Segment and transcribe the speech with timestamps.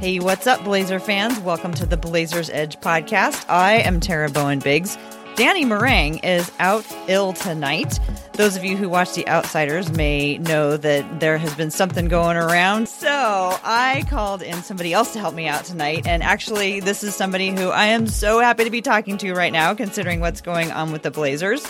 [0.00, 1.40] Hey, what's up, Blazer fans?
[1.40, 3.44] Welcome to the Blazers Edge podcast.
[3.48, 4.96] I am Tara Bowen Biggs.
[5.34, 7.98] Danny Marang is out ill tonight.
[8.34, 12.36] Those of you who watch The Outsiders may know that there has been something going
[12.36, 12.88] around.
[12.88, 16.06] So I called in somebody else to help me out tonight.
[16.06, 19.52] And actually, this is somebody who I am so happy to be talking to right
[19.52, 21.66] now, considering what's going on with the Blazers.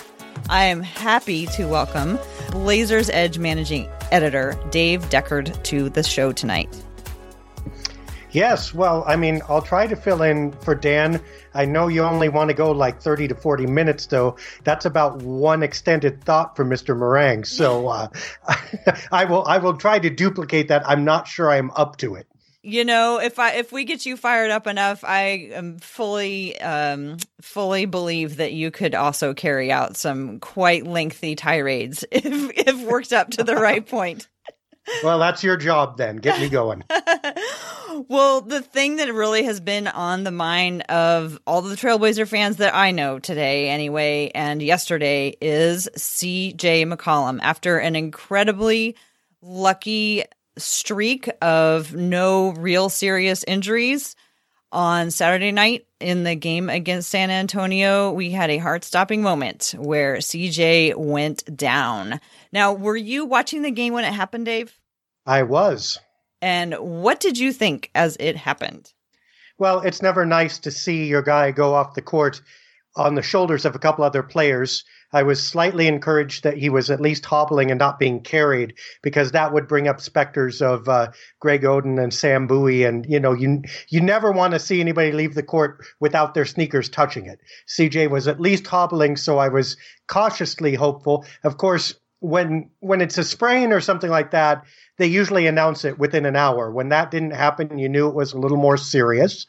[0.51, 2.19] I am happy to welcome
[2.51, 6.69] Blazers Edge managing editor Dave Deckard to the show tonight.
[8.31, 11.21] Yes, well, I mean, I'll try to fill in for Dan.
[11.55, 14.37] I know you only want to go like 30 to 40 minutes, though.
[14.65, 16.97] That's about one extended thought for Mr.
[16.97, 17.47] Marang.
[17.47, 18.09] So uh,
[19.13, 20.89] I will I will try to duplicate that.
[20.89, 22.27] I'm not sure I'm up to it.
[22.63, 27.17] You know, if I if we get you fired up enough, I am fully um
[27.41, 33.13] fully believe that you could also carry out some quite lengthy tirades if if worked
[33.13, 34.29] up to the right point.
[35.05, 36.17] Well, that's your job then.
[36.17, 36.83] Get me going.
[38.09, 42.59] Well, the thing that really has been on the mind of all the Trailblazer fans
[42.59, 47.41] that I know today, anyway, and yesterday is CJ McCollum.
[47.43, 48.97] After an incredibly
[49.43, 50.25] lucky
[50.57, 54.15] streak of no real serious injuries
[54.71, 59.75] on Saturday night in the game against San Antonio, we had a heart stopping moment
[59.79, 62.21] where CJ went down.
[62.53, 64.79] Now, were you watching the game when it happened, Dave?
[65.27, 65.99] I was.
[66.41, 68.93] And what did you think as it happened?
[69.59, 72.41] Well, it's never nice to see your guy go off the court
[72.97, 74.85] on the shoulders of a couple other players.
[75.13, 79.33] I was slightly encouraged that he was at least hobbling and not being carried because
[79.33, 82.85] that would bring up specters of uh, Greg Oden and Sam Bowie.
[82.85, 86.45] And, you know, you, you never want to see anybody leave the court without their
[86.45, 87.41] sneakers touching it.
[87.69, 89.77] CJ was at least hobbling, so I was
[90.09, 91.25] cautiously hopeful.
[91.43, 94.65] Of course, when when it's a sprain or something like that,
[94.97, 96.71] they usually announce it within an hour.
[96.71, 99.47] When that didn't happen, you knew it was a little more serious.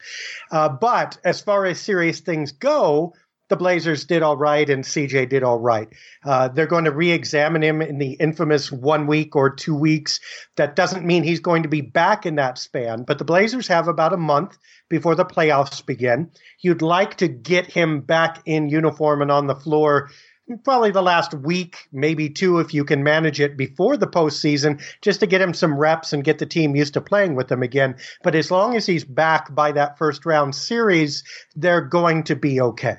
[0.52, 3.13] Uh, but as far as serious things go,
[3.50, 5.90] the Blazers did all right and CJ did all right.
[6.24, 10.19] Uh, they're going to re examine him in the infamous one week or two weeks.
[10.56, 13.88] That doesn't mean he's going to be back in that span, but the Blazers have
[13.88, 16.29] about a month before the playoffs begin.
[16.62, 20.09] You'd like to get him back in uniform and on the floor
[20.58, 25.20] probably the last week, maybe two, if you can manage it before the postseason, just
[25.20, 27.96] to get him some reps and get the team used to playing with him again.
[28.24, 31.24] But as long as he's back by that first round series,
[31.56, 32.98] they're going to be okay.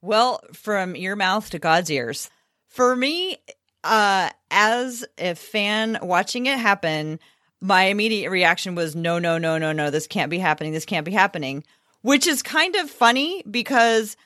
[0.00, 2.28] Well, from your mouth to God's ears.
[2.68, 3.38] For me,
[3.84, 7.20] uh, as a fan watching it happen,
[7.60, 10.72] my immediate reaction was no, no, no, no, no, this can't be happening.
[10.72, 11.64] This can't be happening,
[12.02, 14.16] which is kind of funny because,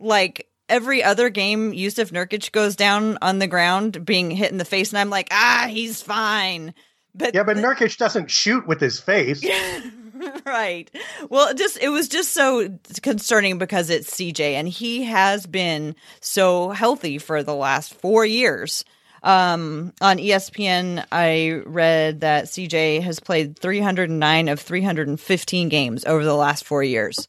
[0.00, 4.64] like, every other game, Jusuf Nurkic goes down on the ground being hit in the
[4.64, 6.74] face, and I'm like, ah, he's fine.
[7.14, 9.44] But yeah, but Nurkic doesn't shoot with his face.
[10.46, 10.90] right.
[11.28, 12.68] Well, just it was just so
[13.02, 18.84] concerning because it's CJ, and he has been so healthy for the last four years.
[19.22, 26.36] Um, on ESPN, I read that CJ has played 309 of 315 games over the
[26.36, 27.26] last four years.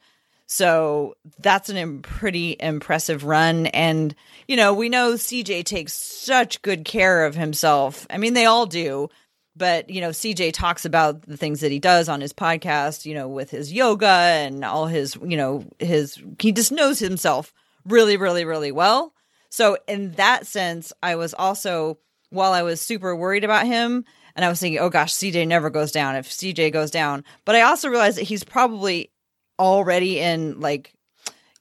[0.52, 3.68] So that's an pretty impressive run.
[3.68, 4.16] And,
[4.48, 8.08] you know, we know CJ takes such good care of himself.
[8.10, 9.10] I mean, they all do.
[9.56, 13.14] But, you know, CJ talks about the things that he does on his podcast, you
[13.14, 17.54] know, with his yoga and all his, you know, his, he just knows himself
[17.86, 19.14] really, really, really well.
[19.50, 22.00] So, in that sense, I was also,
[22.32, 24.04] while I was super worried about him,
[24.36, 27.24] and I was thinking, oh gosh, CJ never goes down if CJ goes down.
[27.46, 29.12] But I also realized that he's probably
[29.60, 30.94] already in like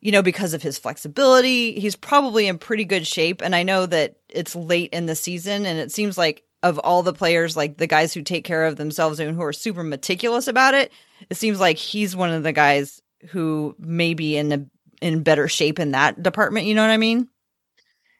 [0.01, 3.43] you know because of his flexibility he's probably in pretty good shape.
[3.43, 7.03] And i know that it's late in the season and it seems like of all
[7.03, 10.49] the players like the guys who take care of themselves and who are super meticulous
[10.49, 10.93] about it
[11.29, 14.65] it seems like he's one of the guys who may be in a,
[15.05, 16.67] in better shape in that department.
[16.67, 17.29] You know what i mean?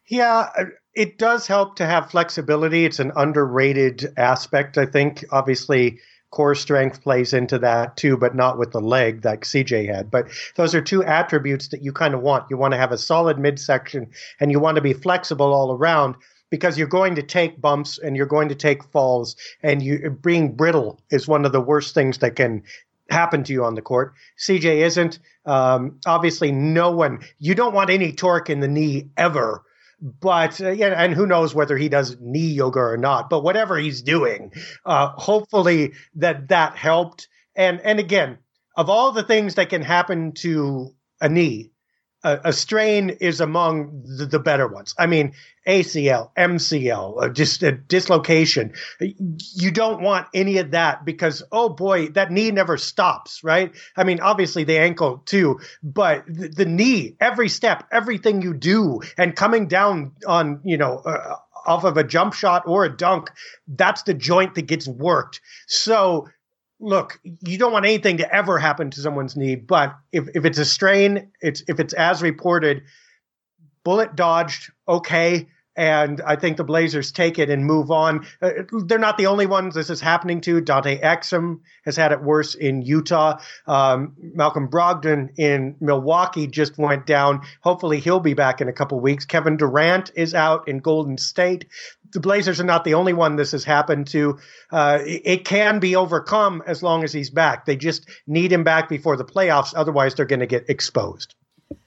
[0.09, 0.65] Yeah uh,
[0.95, 2.85] it does help to have flexibility.
[2.85, 5.25] It's an underrated aspect i think.
[5.31, 10.11] Obviously core strength plays into that too, but not with the leg like CJ had.
[10.11, 12.51] But those are two attributes that you kind of want.
[12.51, 14.11] You want to have a solid midsection
[14.41, 16.17] and you want to be flexible all around
[16.51, 20.55] because you're going to take bumps and you're going to take falls and you being
[20.55, 22.63] brittle is one of the worst things that can
[23.11, 24.15] happen to you on the court.
[24.39, 25.19] CJ isn't.
[25.47, 27.21] Um, obviously, no one.
[27.39, 29.63] You don't want any torque in the knee ever.
[30.01, 33.29] But uh, yeah, and who knows whether he does knee yoga or not.
[33.31, 34.53] But whatever he's doing,
[34.85, 37.29] uh, hopefully that that helped.
[37.57, 38.39] And and again,
[38.77, 41.73] of all the things that can happen to a knee,
[42.25, 44.95] a, a strain is among the, the, better ones.
[44.99, 45.35] I mean,
[45.67, 48.73] ACL, MCL, uh, just a dislocation.
[49.01, 53.73] You don't want any of that because, oh boy, that knee never stops, right?
[53.97, 59.01] I mean, obviously the ankle too, but the, the knee, every step, everything you do,
[59.17, 61.37] and coming down on, you know, uh,
[61.67, 63.31] off of a jump shot or a dunk,
[63.69, 65.41] that's the joint that gets worked.
[65.67, 66.29] So
[66.81, 70.59] look, you don't want anything to ever happen to someone's knee, but if, if it's
[70.59, 72.83] a strain, it's if it's as reported,
[73.85, 75.49] bullet dodged, okay.
[75.79, 78.27] And I think the Blazers take it and move on.
[78.43, 78.51] Uh,
[78.85, 80.61] they're not the only ones this is happening to.
[80.61, 83.39] Dante Exum has had it worse in Utah.
[83.67, 87.43] Um, Malcolm Brogdon in Milwaukee just went down.
[87.61, 89.25] Hopefully he'll be back in a couple weeks.
[89.25, 91.67] Kevin Durant is out in Golden State
[92.13, 94.39] the Blazers are not the only one this has happened to.
[94.71, 97.67] Uh, it can be overcome as long as he's back.
[97.67, 99.75] They just need him back before the playoffs.
[99.77, 101.35] Otherwise, they're going to get exposed.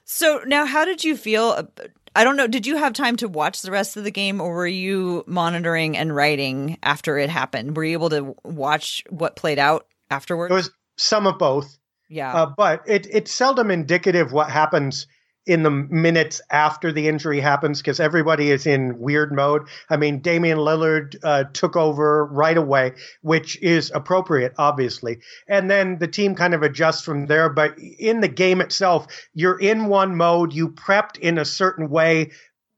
[0.04, 1.68] So now, how did you feel?
[2.14, 2.46] I don't know.
[2.46, 5.96] Did you have time to watch the rest of the game, or were you monitoring
[5.96, 7.76] and writing after it happened?
[7.76, 10.50] Were you able to watch what played out afterwards?
[10.50, 11.78] It was some of both.
[12.08, 15.06] Yeah, uh, but it, it's seldom indicative what happens
[15.46, 19.68] in the minutes after the injury happens because everybody is in weird mode.
[19.90, 22.92] I mean, Damian Lillard uh, took over right away,
[23.22, 25.18] which is appropriate, obviously.
[25.48, 27.48] And then the team kind of adjusts from there.
[27.48, 32.30] But in the game itself, you're in one mode, you prepped in a certain way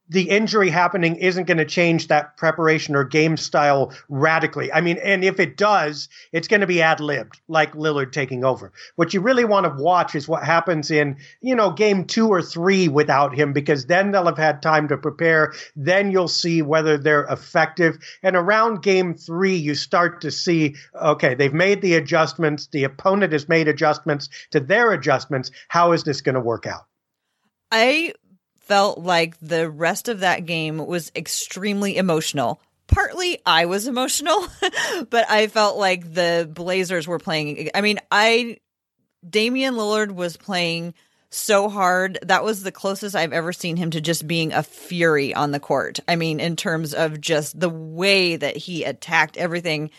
[0.08, 4.70] the injury happening isn't going to change that preparation or game style radically.
[4.72, 8.44] I mean, and if it does, it's going to be ad libbed, like Lillard taking
[8.44, 8.72] over.
[8.96, 12.42] What you really want to watch is what happens in, you know, game two or
[12.42, 15.54] three without him, because then they'll have had time to prepare.
[15.74, 17.98] Then you'll see whether they're effective.
[18.22, 22.68] And around game three, you start to see, okay, they've made the adjustments.
[22.70, 25.50] The opponent has made adjustments to their adjustments.
[25.68, 26.86] How is this going to work out?
[27.70, 28.12] I
[28.66, 32.60] felt like the rest of that game was extremely emotional.
[32.86, 34.46] Partly I was emotional,
[35.10, 37.70] but I felt like the Blazers were playing.
[37.74, 38.58] I mean, I,
[39.28, 40.94] Damian Lillard was playing
[41.30, 42.18] so hard.
[42.22, 45.60] That was the closest I've ever seen him to just being a fury on the
[45.60, 46.00] court.
[46.06, 49.90] I mean, in terms of just the way that he attacked everything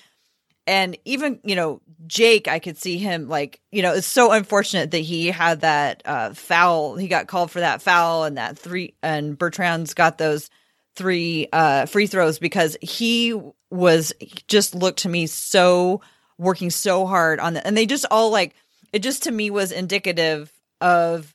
[0.67, 4.91] and even you know Jake, I could see him like you know it's so unfortunate
[4.91, 6.95] that he had that uh, foul.
[6.95, 10.49] He got called for that foul and that three, and Bertans got those
[10.95, 13.39] three uh, free throws because he
[13.69, 14.13] was
[14.47, 16.01] just looked to me so
[16.37, 18.55] working so hard on that, and they just all like
[18.93, 18.99] it.
[18.99, 20.51] Just to me was indicative
[20.81, 21.34] of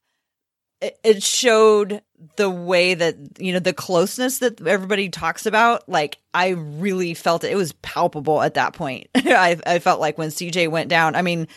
[0.80, 2.02] it showed
[2.36, 5.88] the way that you know the closeness that everybody talks about.
[5.88, 9.08] Like i really felt it it was palpable at that point.
[9.14, 11.48] I, I felt like when cj went down i mean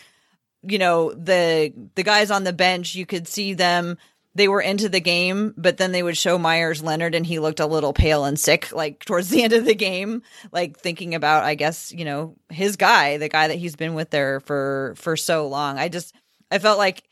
[0.62, 3.98] you know the the guys on the bench you could see them.
[4.36, 7.60] They were into the game but then they would show Meyers Leonard and he looked
[7.60, 11.44] a little pale and sick like towards the end of the game like thinking about
[11.44, 15.16] i guess you know his guy the guy that he's been with there for for
[15.16, 15.78] so long.
[15.78, 16.14] I just
[16.50, 17.04] i felt like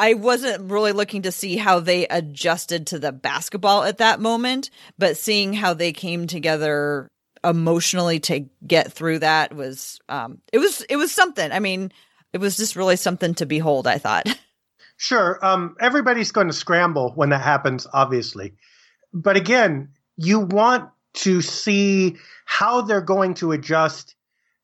[0.00, 4.70] I wasn't really looking to see how they adjusted to the basketball at that moment,
[4.98, 7.10] but seeing how they came together
[7.44, 11.52] emotionally to get through that was um it was it was something.
[11.52, 11.92] I mean,
[12.32, 14.26] it was just really something to behold, I thought.
[15.02, 15.38] Sure.
[15.42, 18.52] Um everybody's going to scramble when that happens obviously.
[19.14, 24.14] But again, you want to see how they're going to adjust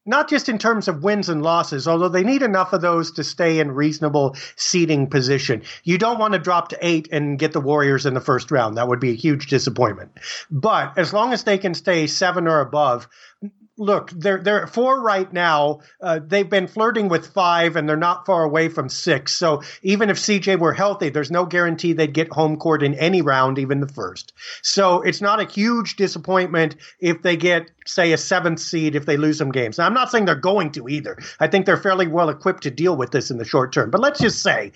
[0.07, 3.25] not just in terms of wins and losses, although they need enough of those to
[3.25, 5.63] stay in reasonable seeding position.
[5.85, 8.77] You don't want to drop to eight and get the Warriors in the first round.
[8.77, 10.13] That would be a huge disappointment.
[10.51, 13.09] But as long as they can stay seven or above,
[13.79, 15.81] look, they're they're at four right now.
[16.01, 19.35] Uh, they've been flirting with five, and they're not far away from six.
[19.35, 23.23] So even if CJ were healthy, there's no guarantee they'd get home court in any
[23.23, 24.33] round, even the first.
[24.63, 29.17] So it's not a huge disappointment if they get, say, a seventh seed if they
[29.17, 29.79] lose some games.
[29.79, 31.19] Now I'm not saying they're going to either.
[31.41, 33.91] I think they're fairly well equipped to deal with this in the short term.
[33.91, 34.73] But let's just say,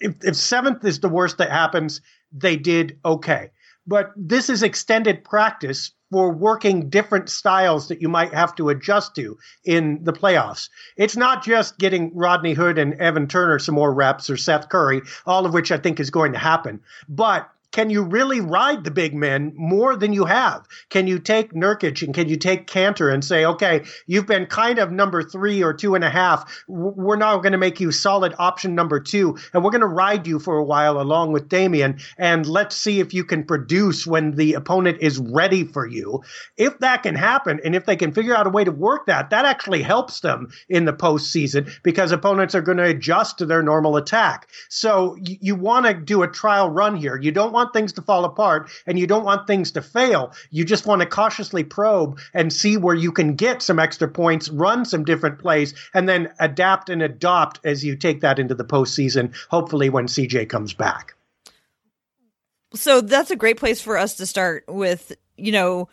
[0.00, 2.00] if, if seventh is the worst that happens,
[2.32, 3.50] they did okay.
[3.86, 9.14] But this is extended practice for working different styles that you might have to adjust
[9.14, 10.68] to in the playoffs.
[10.96, 15.00] It's not just getting Rodney Hood and Evan Turner some more reps or Seth Curry,
[15.26, 16.80] all of which I think is going to happen.
[17.08, 20.66] But can you really ride the big men more than you have?
[20.90, 24.78] Can you take Nurkic and can you take Kanter and say, okay, you've been kind
[24.78, 26.64] of number three or two and a half.
[26.68, 30.26] We're now going to make you solid option number two, and we're going to ride
[30.26, 34.32] you for a while along with Damian, and let's see if you can produce when
[34.32, 36.22] the opponent is ready for you.
[36.56, 39.30] If that can happen, and if they can figure out a way to work that,
[39.30, 43.62] that actually helps them in the postseason because opponents are going to adjust to their
[43.62, 44.48] normal attack.
[44.68, 47.18] So you, you want to do a trial run here.
[47.18, 50.32] You don't want want things to fall apart and you don't want things to fail.
[50.50, 54.48] You just want to cautiously probe and see where you can get some extra points,
[54.48, 58.64] run some different plays, and then adapt and adopt as you take that into the
[58.64, 61.14] postseason, hopefully when CJ comes back.
[62.74, 65.88] So that's a great place for us to start with, you know,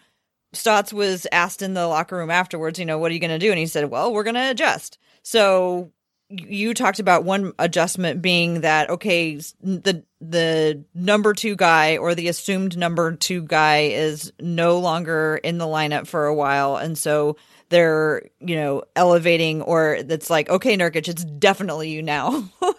[0.51, 3.37] Stotts was asked in the locker room afterwards, you know, what are you going to
[3.37, 3.51] do?
[3.51, 4.97] And he said, well, we're going to adjust.
[5.21, 5.91] So
[6.29, 12.27] you talked about one adjustment being that okay the the number 2 guy or the
[12.27, 16.75] assumed number 2 guy is no longer in the lineup for a while.
[16.75, 17.37] And so
[17.69, 22.49] they're you know elevating or that's like okay Nurkic it's definitely you now.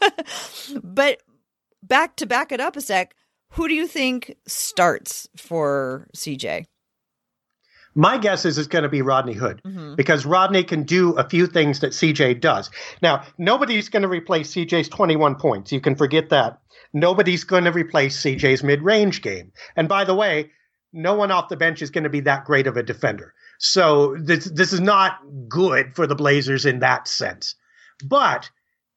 [0.82, 1.20] But
[1.82, 3.14] back to back it up a sec
[3.50, 6.66] who do you think starts for CJ
[8.00, 9.94] my guess is it's going to be Rodney Hood mm-hmm.
[9.94, 12.70] because Rodney can do a few things that CJ does.
[13.02, 15.70] Now, nobody's going to replace CJ's 21 points.
[15.70, 16.60] You can forget that.
[16.94, 19.52] Nobody's going to replace CJ's mid range game.
[19.76, 20.50] And by the way,
[20.94, 23.34] no one off the bench is going to be that great of a defender.
[23.58, 27.54] So this, this is not good for the Blazers in that sense.
[28.02, 28.48] But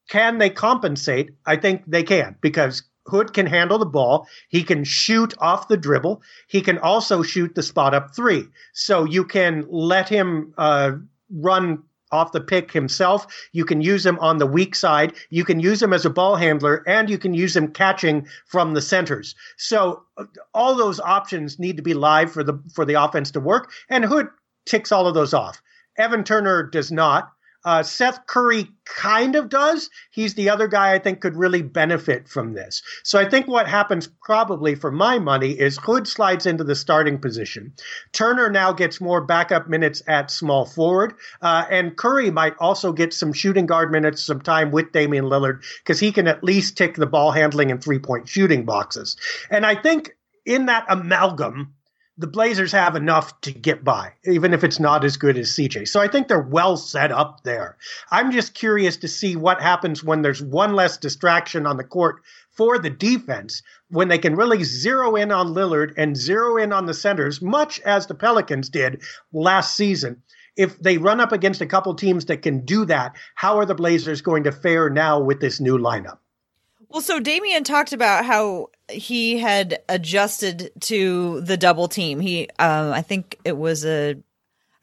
[0.09, 1.31] can they compensate?
[1.45, 4.27] I think they can because Hood can handle the ball.
[4.49, 6.21] He can shoot off the dribble.
[6.47, 8.45] He can also shoot the spot up three.
[8.73, 10.93] So you can let him uh,
[11.29, 11.83] run
[12.13, 13.25] off the pick himself.
[13.51, 15.13] You can use him on the weak side.
[15.31, 18.73] You can use him as a ball handler, and you can use him catching from
[18.73, 19.35] the centers.
[19.57, 23.39] So uh, all those options need to be live for the for the offense to
[23.39, 23.71] work.
[23.89, 24.27] And Hood
[24.65, 25.61] ticks all of those off.
[25.97, 27.31] Evan Turner does not.
[27.65, 29.89] Uh, Seth Curry kind of does.
[30.11, 32.81] He's the other guy I think could really benefit from this.
[33.03, 37.19] So I think what happens probably for my money is Hood slides into the starting
[37.19, 37.73] position.
[38.11, 41.13] Turner now gets more backup minutes at small forward.
[41.41, 45.63] Uh, and Curry might also get some shooting guard minutes, some time with Damian Lillard,
[45.79, 49.15] because he can at least tick the ball handling and three point shooting boxes.
[49.49, 50.15] And I think
[50.45, 51.73] in that amalgam,
[52.17, 55.87] the Blazers have enough to get by, even if it's not as good as CJ.
[55.87, 57.75] So I think they're well set up there.
[58.11, 62.21] I'm just curious to see what happens when there's one less distraction on the court
[62.51, 66.85] for the defense, when they can really zero in on Lillard and zero in on
[66.85, 69.01] the centers, much as the Pelicans did
[69.31, 70.21] last season.
[70.55, 73.73] If they run up against a couple teams that can do that, how are the
[73.73, 76.19] Blazers going to fare now with this new lineup?
[76.89, 82.19] Well, so Damian talked about how he had adjusted to the double team.
[82.19, 84.15] He, um, I think it was a,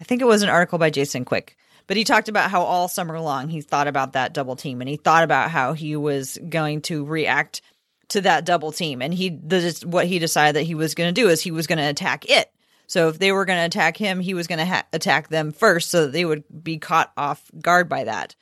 [0.01, 2.89] I think it was an article by Jason Quick, but he talked about how all
[2.89, 6.39] summer long he thought about that double team and he thought about how he was
[6.49, 7.63] going to react
[8.09, 9.03] to that double team.
[9.03, 11.67] And he, this, what he decided that he was going to do is he was
[11.67, 12.51] going to attack it.
[12.87, 15.53] So if they were going to attack him, he was going to ha- attack them
[15.53, 18.35] first so that they would be caught off guard by that.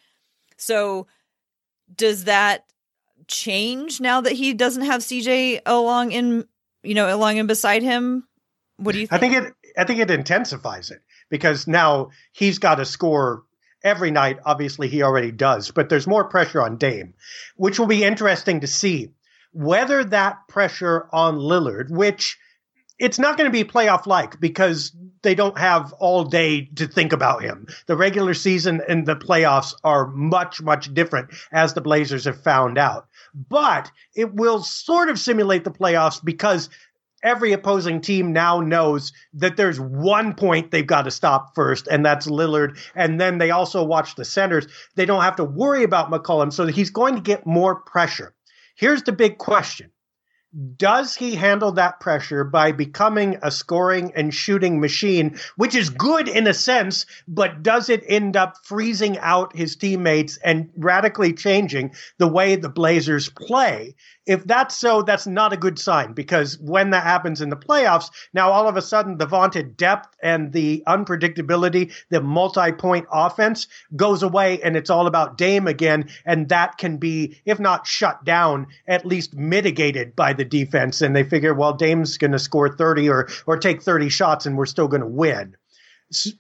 [0.57, 1.07] So
[1.95, 2.65] does that
[3.29, 6.47] change now that he doesn't have CJ along in
[6.83, 8.27] you know along and beside him?
[8.77, 9.13] What do you think?
[9.13, 13.45] I think it I think it intensifies it because now he's got to score
[13.85, 14.39] every night.
[14.45, 17.15] Obviously, he already does, but there's more pressure on Dame,
[17.57, 19.11] which will be interesting to see
[19.53, 22.39] whether that pressure on Lillard, which
[22.99, 27.13] it's not going to be playoff like because they don't have all day to think
[27.13, 27.67] about him.
[27.87, 32.79] The regular season and the playoffs are much, much different, as the Blazers have found
[32.79, 33.09] out
[33.49, 36.69] but it will sort of simulate the playoffs because
[37.23, 42.05] every opposing team now knows that there's one point they've got to stop first, and
[42.05, 42.79] that's Lillard.
[42.95, 44.67] And then they also watch the centers.
[44.95, 48.35] They don't have to worry about McCollum, so he's going to get more pressure.
[48.77, 49.91] Here's the big question
[50.77, 56.27] does he handle that pressure by becoming a scoring and shooting machine, which is good
[56.29, 61.93] in a sense, but does it end up freezing out his teammates and radically changing
[62.19, 63.95] the way the Blazers play?
[64.29, 68.11] If that's so, that's not a good sign because when that happens in the playoffs,
[68.35, 73.67] now all of a sudden the vaunted depth and the unpredictability, the multi point offense
[73.97, 76.11] goes away and it's all about Dame again.
[76.27, 81.17] And that can be, if not shut down, at least mitigated by the defense and
[81.17, 84.67] they figure, well, Dame's going to score 30 or, or take 30 shots and we're
[84.67, 85.57] still going to win.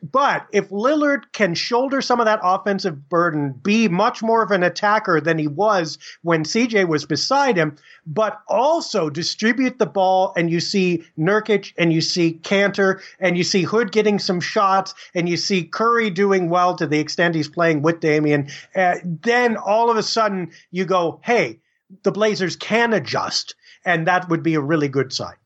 [0.03, 4.63] But if Lillard can shoulder some of that offensive burden, be much more of an
[4.63, 10.51] attacker than he was when CJ was beside him, but also distribute the ball, and
[10.51, 15.29] you see Nurkic and you see Kanter and you see Hood getting some shots and
[15.29, 19.91] you see Curry doing well to the extent he's playing with Damian, uh, then all
[19.91, 21.61] of a sudden you go, hey,
[22.03, 25.37] the Blazers can adjust, and that would be a really good sign.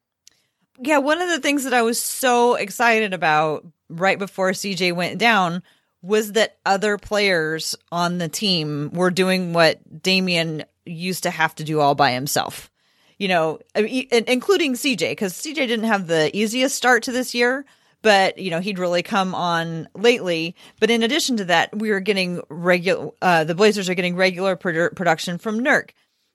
[0.80, 5.18] Yeah, one of the things that I was so excited about right before CJ went
[5.18, 5.62] down
[6.00, 11.64] was that other players on the team were doing what Damian used to have to
[11.64, 12.70] do all by himself.
[13.18, 17.64] You know, including CJ, because CJ didn't have the easiest start to this year,
[18.00, 20.56] but you know he'd really come on lately.
[20.80, 23.12] But in addition to that, we were getting regular.
[23.22, 25.90] Uh, the Blazers are getting regular produ- production from Nurk.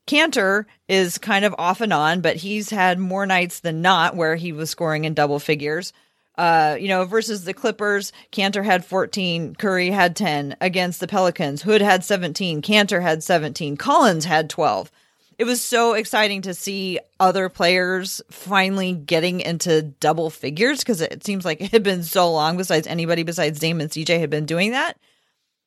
[0.07, 4.35] Kanter is kind of off and on, but he's had more nights than not where
[4.35, 5.93] he was scoring in double figures.
[6.37, 11.63] Uh, you know, versus the Clippers, Kanter had 14, Curry had 10 against the Pelicans.
[11.63, 14.91] Hood had 17, Kanter had 17, Collins had 12.
[15.37, 21.23] It was so exciting to see other players finally getting into double figures because it
[21.23, 24.45] seems like it had been so long besides anybody besides Dame and CJ had been
[24.45, 24.97] doing that.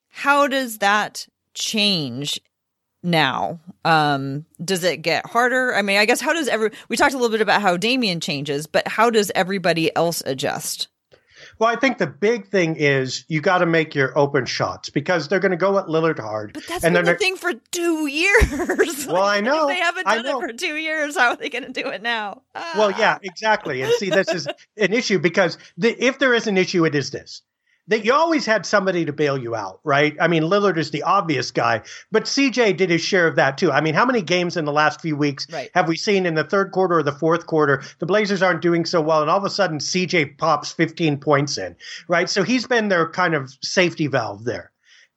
[0.08, 2.40] How does that change
[3.02, 3.60] now?
[3.84, 5.74] Um, does it get harder?
[5.74, 8.20] I mean, I guess how does every we talked a little bit about how Damian
[8.20, 10.88] changes, but how does everybody else adjust?
[11.60, 15.28] Well, I think the big thing is you got to make your open shots because
[15.28, 16.54] they're going to go at Lillard hard.
[16.54, 19.06] But that's and been the thing for two years.
[19.10, 21.16] Well, I know they haven't done it for two years.
[21.16, 22.42] How are they going to do it now?
[22.54, 22.74] Ah.
[22.76, 23.82] Well, yeah, exactly.
[23.82, 27.10] And see, this is an issue because the, if there is an issue, it is
[27.10, 27.42] this:
[27.90, 30.16] that you always had somebody to bail you out, right?
[30.20, 31.82] I mean, Lillard is the obvious guy,
[32.12, 33.72] but CJ did his share of that too.
[33.72, 35.70] I mean, how many games in the last few weeks right.
[35.74, 37.82] have we seen in the third quarter or the fourth quarter?
[37.98, 41.58] The Blazers aren't doing so well, and all of a sudden CJ pops 15 points
[41.58, 41.74] in,
[42.06, 42.30] right?
[42.30, 44.70] So he's been their kind of safety valve there.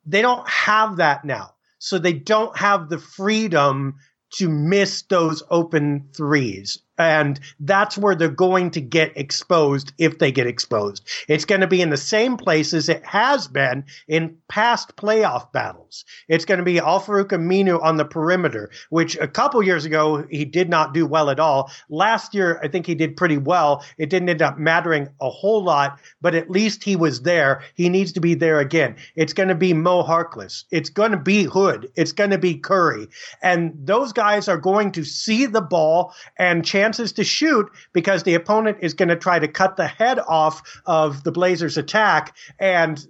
[0.07, 1.53] They don't have that now.
[1.77, 3.97] So they don't have the freedom
[4.37, 6.79] to miss those open threes.
[6.97, 11.03] And that's where they're going to get exposed if they get exposed.
[11.27, 16.05] It's going to be in the same places it has been in past playoff battles.
[16.27, 20.45] It's going to be Al-Farouq Aminu on the perimeter, which a couple years ago he
[20.45, 21.71] did not do well at all.
[21.89, 23.83] Last year, I think he did pretty well.
[23.97, 27.63] It didn't end up mattering a whole lot, but at least he was there.
[27.73, 28.97] He needs to be there again.
[29.15, 30.65] It's going to be Mo Harkless.
[30.69, 31.91] It's going to be Hood.
[31.95, 33.07] It's going to be Curry.
[33.41, 38.23] And those guys are going to see the ball and chance chances to shoot because
[38.23, 42.35] the opponent is going to try to cut the head off of the Blazers' attack
[42.59, 43.07] and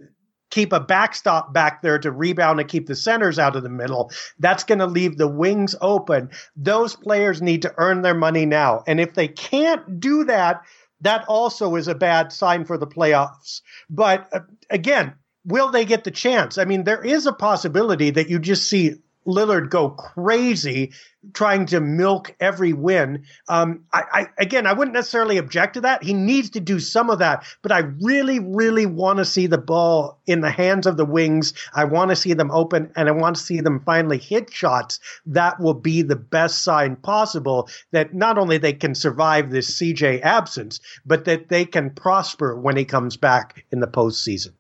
[0.52, 4.12] keep a backstop back there to rebound and keep the centers out of the middle.
[4.38, 6.30] That's going to leave the wings open.
[6.56, 8.84] Those players need to earn their money now.
[8.86, 10.62] And if they can't do that,
[11.02, 13.62] that also is a bad sign for the playoffs.
[13.90, 16.60] But uh, again, will they get the chance?
[16.60, 20.92] I mean, there is a possibility that you just see Lillard go crazy
[21.34, 23.24] trying to milk every win.
[23.48, 26.04] Um, I, I, again, I wouldn't necessarily object to that.
[26.04, 29.58] He needs to do some of that, but I really, really want to see the
[29.58, 31.54] ball in the hands of the wings.
[31.74, 35.00] I want to see them open, and I want to see them finally hit shots.
[35.26, 40.22] That will be the best sign possible that not only they can survive this CJ
[40.22, 44.52] absence, but that they can prosper when he comes back in the postseason.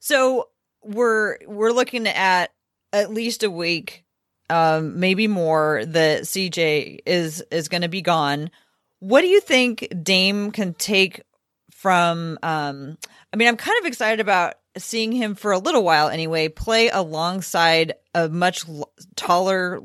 [0.00, 0.48] So
[0.82, 2.50] we're we're looking at
[2.92, 4.04] at least a week,
[4.50, 8.50] um, maybe more, that CJ is is going to be gone.
[9.00, 11.22] What do you think Dame can take
[11.70, 12.38] from?
[12.42, 12.98] Um,
[13.32, 16.48] I mean, I'm kind of excited about seeing him for a little while anyway.
[16.48, 19.80] Play alongside a much l- taller,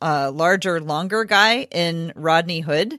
[0.00, 2.98] uh, larger, longer guy in Rodney Hood.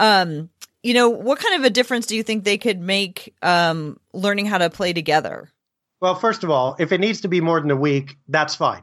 [0.00, 0.50] Um,
[0.82, 4.46] you know, what kind of a difference do you think they could make um, learning
[4.46, 5.51] how to play together?
[6.02, 8.82] Well, first of all, if it needs to be more than a week, that's fine.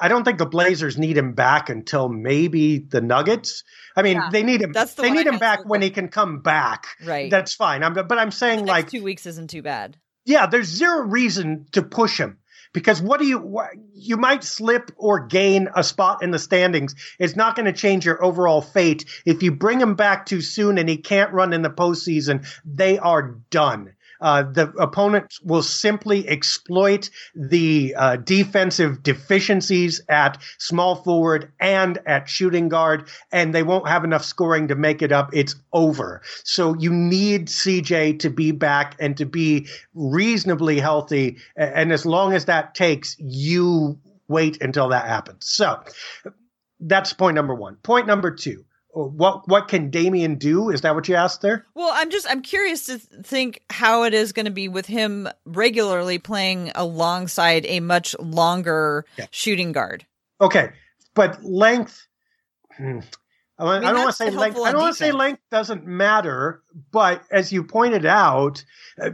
[0.00, 3.64] I don't think the Blazers need him back until maybe the Nuggets.
[3.96, 4.70] I mean, yeah, they need him.
[4.70, 6.86] That's the they need him back when he can come back.
[7.04, 7.28] Right.
[7.28, 7.82] That's fine.
[7.82, 9.96] I'm, but I'm saying like two weeks isn't too bad.
[10.24, 12.38] Yeah, there's zero reason to push him
[12.72, 13.60] because what do you
[13.92, 16.94] you might slip or gain a spot in the standings.
[17.18, 20.78] It's not going to change your overall fate if you bring him back too soon
[20.78, 22.46] and he can't run in the postseason.
[22.64, 23.93] They are done.
[24.24, 32.26] Uh, the opponent will simply exploit the uh, defensive deficiencies at small forward and at
[32.26, 35.28] shooting guard, and they won't have enough scoring to make it up.
[35.34, 36.22] It's over.
[36.42, 41.36] So you need CJ to be back and to be reasonably healthy.
[41.54, 45.46] And as long as that takes, you wait until that happens.
[45.46, 45.82] So
[46.80, 47.76] that's point number one.
[47.76, 50.70] Point number two what what can Damian do?
[50.70, 51.66] Is that what you asked there?
[51.74, 55.28] Well, I'm just I'm curious to think how it is going to be with him
[55.44, 59.26] regularly playing alongside a much longer yeah.
[59.30, 60.06] shooting guard.
[60.40, 60.70] Okay,
[61.14, 62.06] but length.
[62.76, 63.00] Hmm,
[63.58, 64.58] I, mean, I don't want to say length.
[64.58, 68.64] I don't want to say length doesn't matter, but as you pointed out,
[69.00, 69.10] uh,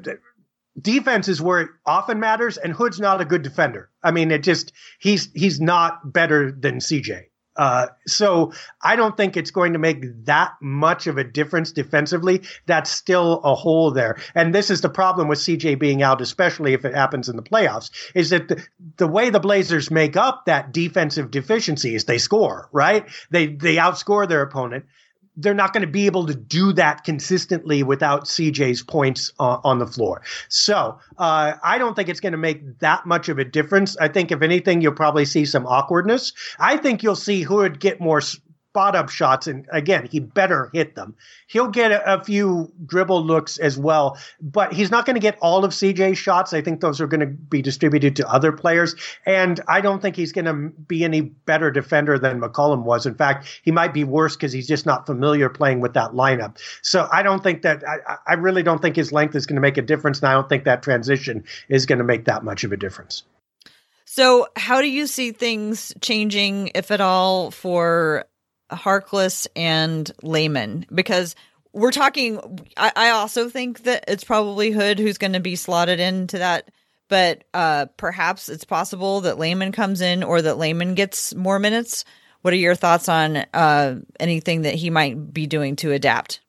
[0.81, 3.91] defense is where it often matters, and Hood's not a good defender.
[4.03, 7.30] I mean, it just he's he's not better than CJ.
[7.57, 12.43] Uh, so I don't think it's going to make that much of a difference defensively.
[12.67, 14.19] That's still a hole there.
[14.35, 17.43] And this is the problem with CJ being out, especially if it happens in the
[17.43, 18.65] playoffs, is that the,
[18.97, 23.07] the way the Blazers make up that defensive deficiency is they score, right?
[23.31, 24.87] They, they outscore their opponent
[25.37, 29.79] they're not going to be able to do that consistently without CJ's points uh, on
[29.79, 30.23] the floor.
[30.49, 33.97] So uh, I don't think it's going to make that much of a difference.
[33.97, 36.33] I think if anything, you'll probably see some awkwardness.
[36.59, 38.21] I think you'll see Hood get more
[38.71, 41.17] spot up shots, and again, he better hit them.
[41.49, 45.37] He'll get a, a few dribble looks as well, but he's not going to get
[45.43, 46.53] all of CJ's shots.
[46.53, 48.95] I think those are going to be distributed to other players,
[49.27, 50.55] and I don't think he's going to
[50.85, 53.07] be any better defender than McCollum was.
[53.07, 56.57] In fact, he might be worse because he's just not familiar playing with that lineup.
[56.83, 59.63] So I don't think that I, I really don't think his length is going to
[59.63, 62.63] make a difference, and I don't think that transition is going to make that much
[62.63, 63.25] of a difference.
[64.05, 68.25] So, how do you see things changing, if at all, for
[68.71, 71.35] Harkless and Layman because
[71.73, 72.61] we're talking.
[72.77, 76.71] I, I, also think that it's probably Hood who's going to be slotted into that,
[77.09, 82.05] but uh, perhaps it's possible that Layman comes in or that Layman gets more minutes.
[82.43, 86.41] What are your thoughts on uh, anything that he might be doing to adapt?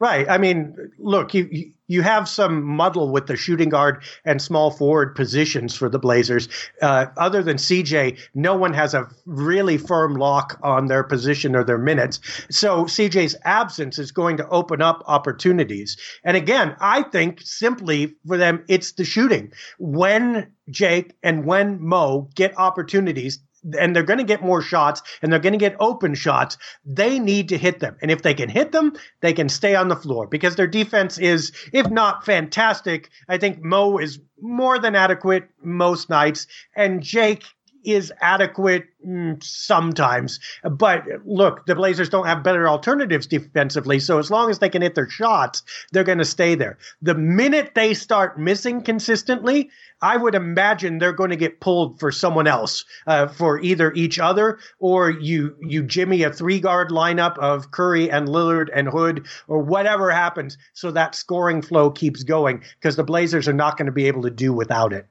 [0.00, 0.28] Right.
[0.28, 5.16] I mean, look, you you have some muddle with the shooting guard and small forward
[5.16, 6.48] positions for the Blazers.
[6.80, 11.64] Uh, other than CJ, no one has a really firm lock on their position or
[11.64, 12.20] their minutes.
[12.50, 15.96] So CJ's absence is going to open up opportunities.
[16.22, 19.52] And again, I think simply for them, it's the shooting.
[19.78, 23.40] When Jake and when Mo get opportunities,
[23.78, 26.56] and they're going to get more shots and they're going to get open shots.
[26.84, 27.96] They need to hit them.
[28.00, 31.18] And if they can hit them, they can stay on the floor because their defense
[31.18, 36.46] is, if not fantastic, I think Mo is more than adequate most nights.
[36.76, 37.44] And Jake
[37.88, 40.40] is adequate mm, sometimes.
[40.62, 43.98] But look, the Blazers don't have better alternatives defensively.
[43.98, 46.78] So as long as they can hit their shots, they're going to stay there.
[47.02, 49.70] The minute they start missing consistently,
[50.00, 54.18] I would imagine they're going to get pulled for someone else, uh, for either each
[54.18, 59.26] other or you you jimmy a three guard lineup of Curry and Lillard and Hood
[59.48, 63.86] or whatever happens, so that scoring flow keeps going because the Blazers are not going
[63.86, 65.06] to be able to do without it.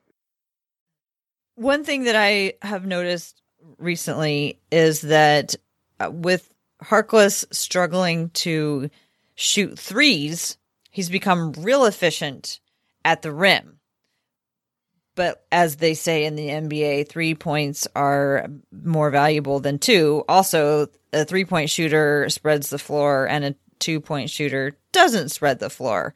[1.57, 3.41] One thing that I have noticed
[3.79, 5.55] recently is that
[5.99, 8.91] uh, with Harkless struggling to
[9.33, 10.59] shoot threes,
[10.91, 12.59] he's become real efficient
[13.03, 13.79] at the rim.
[15.15, 20.23] But as they say in the NBA, three points are more valuable than two.
[20.29, 25.57] Also, a three point shooter spreads the floor and a two point shooter doesn't spread
[25.57, 26.13] the floor.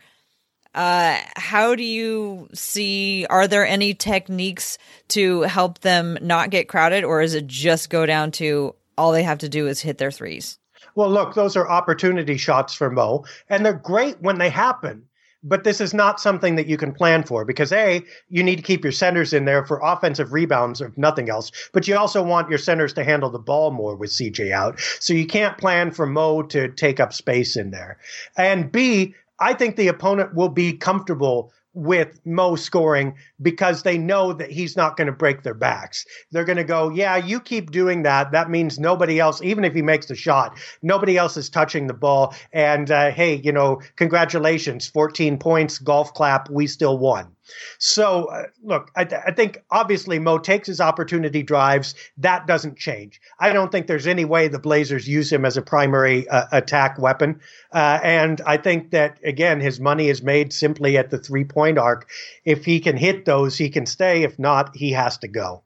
[0.74, 3.26] Uh, how do you see?
[3.30, 4.78] Are there any techniques
[5.10, 9.24] to help them not get crowded, or is it just go down to all they
[9.24, 10.58] have to do is hit their threes?
[10.96, 15.08] Well, look, those are opportunity shots for Mo, and they're great when they happen.
[15.44, 18.62] But this is not something that you can plan for because A, you need to
[18.62, 21.52] keep your centers in there for offensive rebounds, if nothing else.
[21.74, 24.80] But you also want your centers to handle the ball more with CJ out.
[25.00, 27.98] So you can't plan for Mo to take up space in there.
[28.38, 34.34] And B, I think the opponent will be comfortable with Mo scoring because they know
[34.34, 36.06] that he's not going to break their backs.
[36.32, 38.32] They're going to go, yeah, you keep doing that.
[38.32, 41.94] That means nobody else, even if he makes the shot, nobody else is touching the
[41.94, 42.36] ball.
[42.52, 47.36] And uh, hey, you know, congratulations, 14 points, golf clap, we still won.
[47.80, 51.96] So, uh, look, I, th- I, think obviously Mo takes his opportunity drives.
[52.18, 53.22] That doesn't change.
[53.40, 57.00] I don't think there's any way the Blazers use him as a primary uh, attack
[57.00, 57.40] weapon.
[57.74, 61.78] Uh, and I think that, again, his money is made simply at the three point
[61.78, 62.10] arc.
[62.46, 64.24] If he can hit those, he can stay.
[64.24, 65.64] If not, he has to go.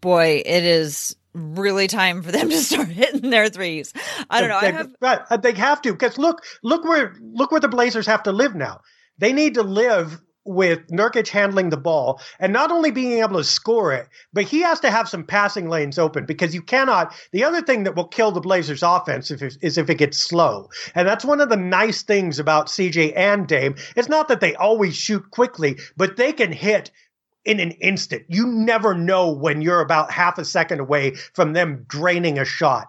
[0.00, 3.92] Boy, it is really time for them to start hitting their threes.
[4.30, 4.60] I don't know.
[4.60, 8.22] They, I have, they have to because look, look where look where the Blazers have
[8.24, 8.80] to live now.
[9.18, 13.44] They need to live with Nurkic handling the ball and not only being able to
[13.44, 17.12] score it, but he has to have some passing lanes open because you cannot.
[17.32, 20.70] The other thing that will kill the Blazers' offense if is if it gets slow,
[20.94, 23.74] and that's one of the nice things about CJ and Dame.
[23.96, 26.90] It's not that they always shoot quickly, but they can hit
[27.44, 28.22] in an instant.
[28.28, 32.88] You never know when you're about half a second away from them draining a shot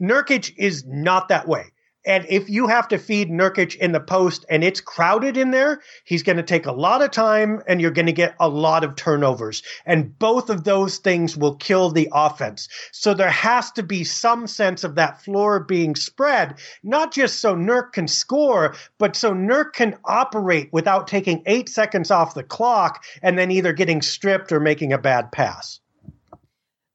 [0.00, 1.72] Nurkic is not that way.
[2.08, 5.82] And if you have to feed Nurkic in the post and it's crowded in there,
[6.04, 8.82] he's going to take a lot of time and you're going to get a lot
[8.82, 9.62] of turnovers.
[9.84, 12.66] And both of those things will kill the offense.
[12.92, 17.54] So there has to be some sense of that floor being spread, not just so
[17.54, 23.04] Nurk can score, but so Nurk can operate without taking eight seconds off the clock
[23.20, 25.78] and then either getting stripped or making a bad pass.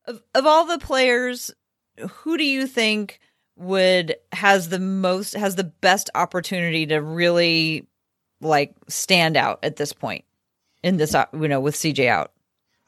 [0.05, 1.51] Of, of all the players,
[2.09, 3.19] who do you think–
[3.55, 7.87] would has the most has the best opportunity to really
[8.41, 10.25] like stand out at this point
[10.83, 12.31] in this uh, you know with CJ out.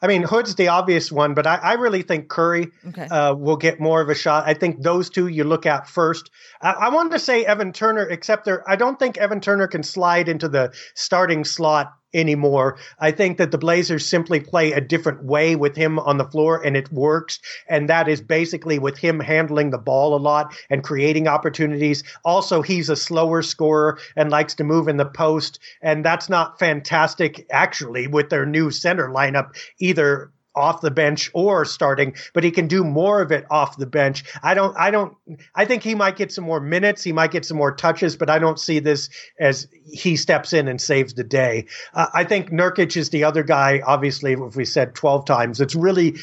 [0.02, 3.06] I mean, Hood's the obvious one, but I, I really think Curry okay.
[3.06, 4.44] uh, will get more of a shot.
[4.46, 6.30] I think those two you look at first.
[6.60, 9.82] I, I wanted to say Evan Turner, except there, I don't think Evan Turner can
[9.82, 12.78] slide into the starting slot anymore.
[12.98, 16.64] I think that the Blazers simply play a different way with him on the floor
[16.64, 17.38] and it works.
[17.68, 22.02] And that is basically with him handling the ball a lot and creating opportunities.
[22.24, 25.58] Also, he's a slower scorer and likes to move in the post.
[25.82, 31.64] And that's not fantastic actually with their new center lineup either off the bench or
[31.64, 34.24] starting, but he can do more of it off the bench.
[34.42, 35.14] I don't, I don't,
[35.54, 37.04] I think he might get some more minutes.
[37.04, 40.66] He might get some more touches, but I don't see this as he steps in
[40.66, 41.66] and saves the day.
[41.94, 43.82] Uh, I think Nurkic is the other guy.
[43.86, 46.16] Obviously, if we said 12 times, it's really,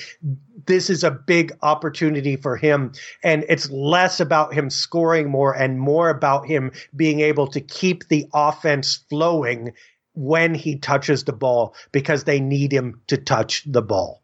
[0.66, 2.92] this is a big opportunity for him.
[3.24, 8.08] And it's less about him scoring more and more about him being able to keep
[8.08, 9.74] the offense flowing
[10.16, 14.23] when he touches the ball because they need him to touch the ball.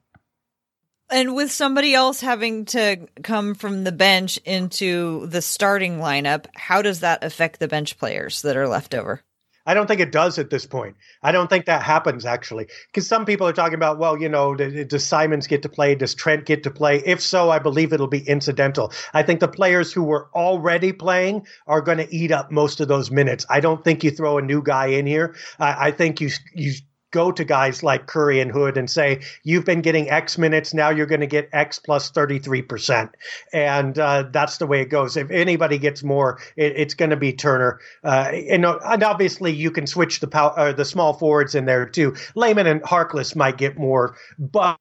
[1.11, 6.81] And with somebody else having to come from the bench into the starting lineup, how
[6.81, 9.21] does that affect the bench players that are left over?
[9.65, 10.95] I don't think it does at this point.
[11.21, 14.55] I don't think that happens actually, because some people are talking about, well, you know,
[14.55, 15.93] does Simons get to play?
[15.93, 17.03] Does Trent get to play?
[17.05, 18.91] If so, I believe it'll be incidental.
[19.13, 22.87] I think the players who were already playing are going to eat up most of
[22.87, 23.45] those minutes.
[23.47, 25.35] I don't think you throw a new guy in here.
[25.59, 26.73] I think you you
[27.11, 30.89] go to guys like Curry and Hood and say, you've been getting X minutes, now
[30.89, 33.09] you're going to get X plus 33%.
[33.53, 35.17] And uh, that's the way it goes.
[35.17, 37.79] If anybody gets more, it, it's going to be Turner.
[38.03, 41.85] Uh, and, and, obviously, you can switch the, pow- uh, the small forwards in there
[41.85, 42.15] too.
[42.35, 44.77] Layman and Harkless might get more, but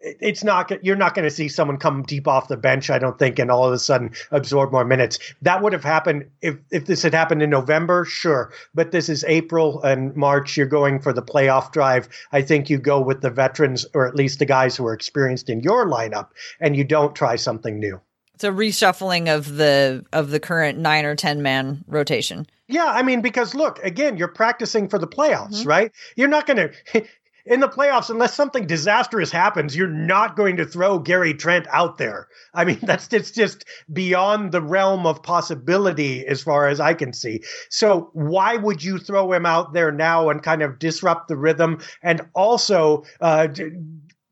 [0.00, 3.18] it's not you're not going to see someone come deep off the bench i don't
[3.18, 5.18] think and all of a sudden absorb more minutes.
[5.42, 8.52] That would have happened if if this had happened in november sure.
[8.74, 12.08] But this is april and march you're going for the playoff drive.
[12.32, 15.50] I think you go with the veterans or at least the guys who are experienced
[15.50, 16.28] in your lineup
[16.60, 18.00] and you don't try something new.
[18.34, 22.46] It's a reshuffling of the of the current 9 or 10 man rotation.
[22.68, 25.68] Yeah, I mean, because look, again, you're practicing for the playoffs, mm-hmm.
[25.68, 25.92] right?
[26.16, 27.04] You're not going to,
[27.48, 31.96] in the playoffs, unless something disastrous happens, you're not going to throw Gary Trent out
[31.96, 32.28] there.
[32.54, 37.12] I mean, that's it's just beyond the realm of possibility as far as I can
[37.12, 37.42] see.
[37.70, 41.80] So why would you throw him out there now and kind of disrupt the rhythm
[42.02, 43.48] and also uh,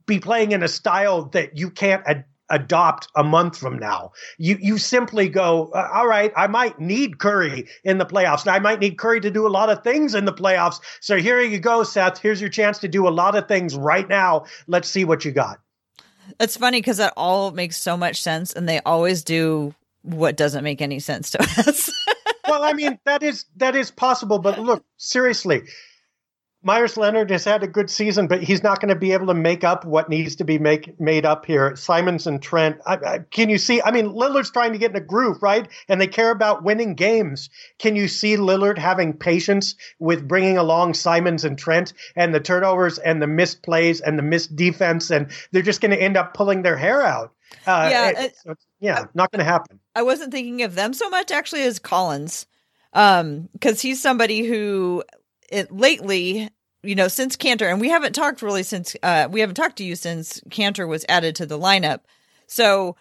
[0.05, 2.07] be playing in a style that you can't
[2.51, 4.13] adopt a month from now.
[4.39, 8.51] You you simply go, uh, all right, I might need Curry in the playoffs.
[8.51, 10.81] I might need Curry to do a lot of things in the playoffs.
[11.01, 12.19] So here you go, Seth.
[12.19, 14.45] Here's your chance to do a lot of things right now.
[14.67, 15.61] Let's see what you got.
[16.41, 20.65] It's funny because that all makes so much sense, and they always do what doesn't
[20.65, 21.91] make any sense to us.
[22.49, 25.63] well, I mean that is that is possible, but look seriously.
[26.63, 29.35] Meyers Leonard has had a good season, but he's not going to be able to
[29.35, 31.77] make up what needs to be make, made up here.
[31.77, 33.81] Simons and Trent, I, I, can you see?
[33.81, 35.69] I mean, Lillard's trying to get in a groove, right?
[35.89, 37.51] And they care about winning games.
[37.79, 42.99] Can you see Lillard having patience with bringing along Simons and Trent and the turnovers
[42.99, 45.11] and the missed plays and the missed defense?
[45.11, 47.33] And they're just going to end up pulling their hair out.
[47.65, 48.37] Uh, yeah, it,
[48.81, 49.79] yeah, I, not going to happen.
[49.95, 52.47] I wasn't thinking of them so much actually as Collins,
[52.93, 55.05] um, because he's somebody who
[55.51, 56.51] it, lately
[56.83, 59.85] you know, since Kanter, and we haven't talked really since uh, we haven't talked to
[59.85, 62.01] you since Kanter was added to the lineup.
[62.47, 62.97] So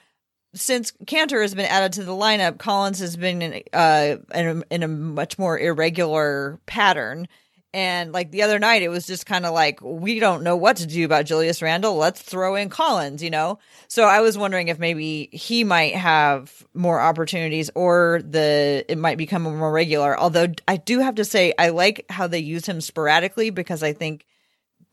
[0.53, 4.73] since Kanter has been added to the lineup, Collins has been in, uh, in, a,
[4.73, 7.27] in a much more irregular pattern.
[7.75, 10.77] And like the other night, it was just kind of like, we don't know what
[10.77, 11.97] to do about Julius Randle.
[11.97, 13.59] Let's throw in Collins, you know?
[13.89, 19.17] So I was wondering if maybe he might have more opportunities or the, it might
[19.17, 20.17] become more regular.
[20.17, 23.91] Although I do have to say, I like how they use him sporadically because I
[23.91, 24.25] think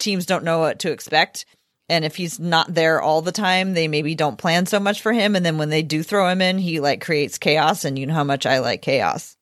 [0.01, 1.47] teams don't know what to expect.
[1.89, 5.13] And if he's not there all the time, they maybe don't plan so much for
[5.13, 5.37] him.
[5.37, 7.85] And then when they do throw him in, he like creates chaos.
[7.85, 9.37] And you know how much I like chaos.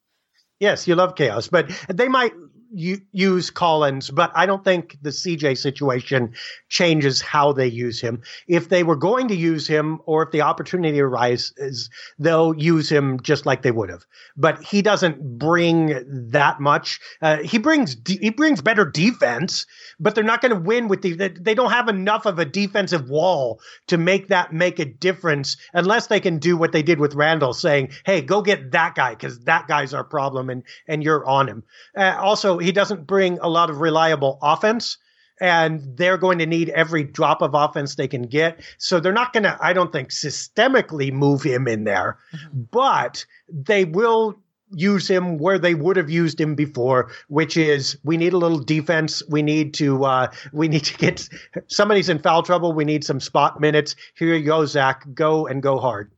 [0.59, 2.35] Yes, you love chaos, but they might
[2.72, 6.35] use Collins, but I don't think the CJ situation
[6.68, 8.22] changes how they use him.
[8.46, 13.20] If they were going to use him, or if the opportunity arises, they'll use him
[13.20, 14.04] just like they would have.
[14.37, 17.00] But he doesn't bring that much.
[17.20, 19.66] Uh, he brings he brings better defense,
[19.98, 21.14] but they're not going to win with the.
[21.14, 26.06] They don't have enough of a defensive wall to make that make a difference unless
[26.06, 29.40] they can do what they did with Randle, saying, "Hey, go get that guy because
[29.40, 31.64] that guy's our problem, and and you're on him."
[31.96, 34.99] Uh, also, he doesn't bring a lot of reliable offense
[35.40, 38.61] and they're going to need every drop of offense they can get.
[38.79, 42.62] So they're not going to, I don't think, systemically move him in there, mm-hmm.
[42.70, 44.38] but they will
[44.73, 48.61] use him where they would have used him before, which is we need a little
[48.61, 49.23] defense.
[49.29, 51.29] We need to uh, we need to get
[51.66, 52.73] somebody's in foul trouble.
[52.73, 53.96] We need some spot minutes.
[54.16, 55.05] Here you go, Zach.
[55.12, 56.12] Go and go hard.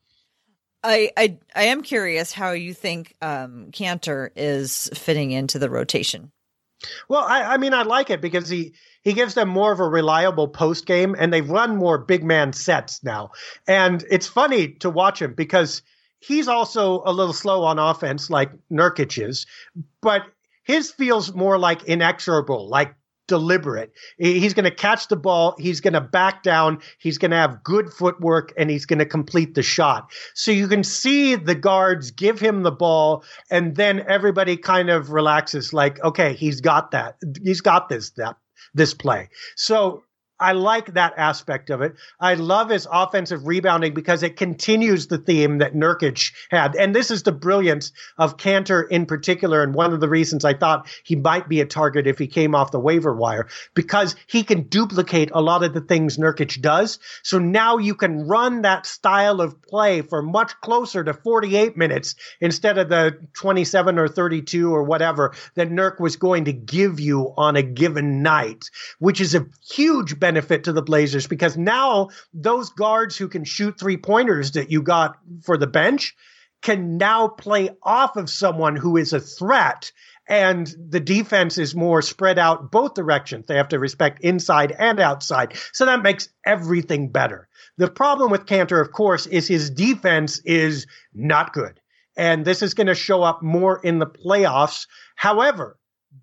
[0.85, 6.33] I, I I am curious how you think um, Kanter is fitting into the rotation.
[7.09, 9.89] Well, I, I mean, I like it because he he gives them more of a
[9.89, 13.31] reliable post game, and they run more big man sets now.
[13.67, 15.83] And it's funny to watch him because
[16.21, 19.47] he's also a little slow on offense, like Nurkic is,
[20.01, 20.23] but
[20.65, 22.95] his feels more like inexorable, like
[23.33, 23.95] deliberate.
[24.19, 25.57] He's going to catch the ball.
[25.59, 26.81] He's going to back down.
[26.99, 30.13] He's going to have good footwork and he's going to complete the shot.
[30.35, 35.13] So you can see the guards give him the ball and then everybody kind of
[35.13, 37.17] relaxes like, okay, he's got that.
[37.43, 38.37] He's got this, that,
[38.75, 39.31] this play.
[39.57, 40.03] So
[40.43, 41.95] I like that aspect of it.
[42.19, 46.75] I love his offensive rebounding because it continues the theme that Nurkic had.
[46.75, 49.63] And this is the brilliance of Kanter in particular.
[49.63, 52.57] And one of the reasons I thought he might be a target if he came
[52.57, 56.99] off the waiver wire, because he can duplicate a lot of the things Nurkic does.
[57.23, 62.17] So now you can run that style of play for much closer to 48 minutes
[62.41, 67.33] instead of the 27 or 32 or whatever that Nurk was going to give you
[67.37, 72.09] on a given night, which is a huge benefit benefit to the Blazers because now
[72.33, 76.17] those guards who can shoot three pointers that you got for the bench
[76.63, 79.93] can now play off of someone who is a threat
[80.27, 83.45] and the defense is more spread out both directions.
[83.47, 85.55] They have to respect inside and outside.
[85.75, 87.49] So that makes everything better.
[87.77, 91.79] The problem with Kanter, of course, is his defense is not good.
[92.17, 94.87] And this is going to show up more in the playoffs.
[95.17, 95.77] However,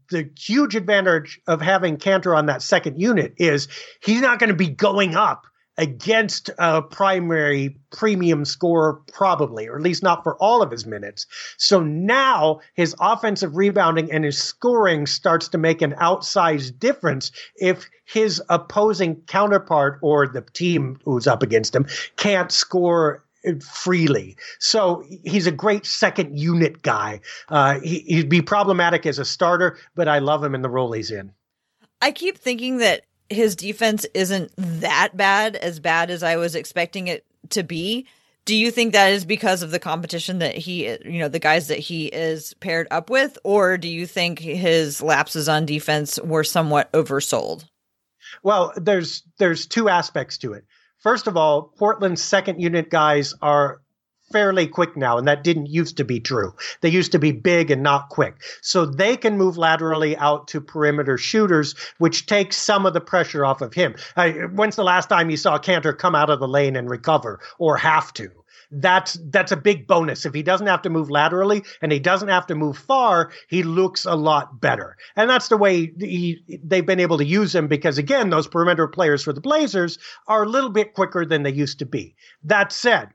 [0.10, 3.68] the huge advantage of having Kanter on that second unit is
[4.02, 5.46] he's not going to be going up
[5.80, 11.26] against a primary premium scorer, probably, or at least not for all of his minutes.
[11.58, 17.90] So now his offensive rebounding and his scoring starts to make an outsized difference if
[18.04, 23.24] his opposing counterpart or the team who's up against him can't score
[23.64, 24.38] freely.
[24.60, 27.22] So he's a great second unit guy.
[27.48, 30.92] Uh, he, would be problematic as a starter, but I love him in the role
[30.92, 31.32] he's in.
[32.02, 37.08] I keep thinking that his defense isn't that bad, as bad as I was expecting
[37.08, 38.08] it to be.
[38.46, 41.68] Do you think that is because of the competition that he, you know, the guys
[41.68, 46.44] that he is paired up with, or do you think his lapses on defense were
[46.44, 47.66] somewhat oversold?
[48.42, 50.66] Well, there's there's two aspects to it.
[51.00, 53.82] First of all, Portland's second unit guys are
[54.32, 56.54] fairly quick now, and that didn't used to be true.
[56.82, 58.36] They used to be big and not quick.
[58.62, 63.46] So they can move laterally out to perimeter shooters, which takes some of the pressure
[63.46, 63.96] off of him.
[64.16, 67.40] Uh, when's the last time you saw Kanter come out of the lane and recover
[67.58, 68.30] or have to?
[68.72, 70.26] That's that's a big bonus.
[70.26, 73.64] If he doesn't have to move laterally and he doesn't have to move far, he
[73.64, 74.96] looks a lot better.
[75.16, 78.88] And that's the way he, they've been able to use him because again, those perimeter
[78.88, 82.16] players for the Blazers are a little bit quicker than they used to be.
[82.44, 83.10] That said,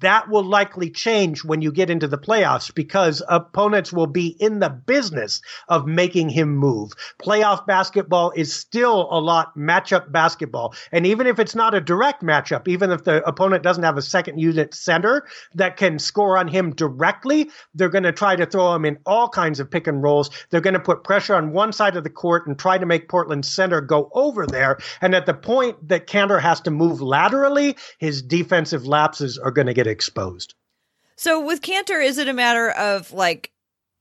[0.00, 4.60] that will likely change when you get into the playoffs because opponents will be in
[4.60, 6.92] the business of making him move.
[7.22, 10.74] Playoff basketball is still a lot matchup basketball.
[10.90, 14.02] And even if it's not a direct matchup, even if the opponent doesn't have a
[14.02, 18.74] second unit center that can score on him directly, they're going to try to throw
[18.74, 20.30] him in all kinds of pick and rolls.
[20.48, 23.10] They're going to put pressure on one side of the court and try to make
[23.10, 24.78] Portland center go over there.
[25.02, 29.66] And at the point that Kanter has to move laterally, his defensive lapses are going
[29.66, 30.54] to get exposed.
[31.16, 33.52] So with Kanter, is it a matter of like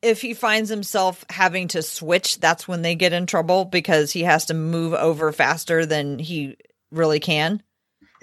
[0.02, 4.24] if he finds himself having to switch, that's when they get in trouble because he
[4.24, 6.58] has to move over faster than he
[6.92, 7.64] really can?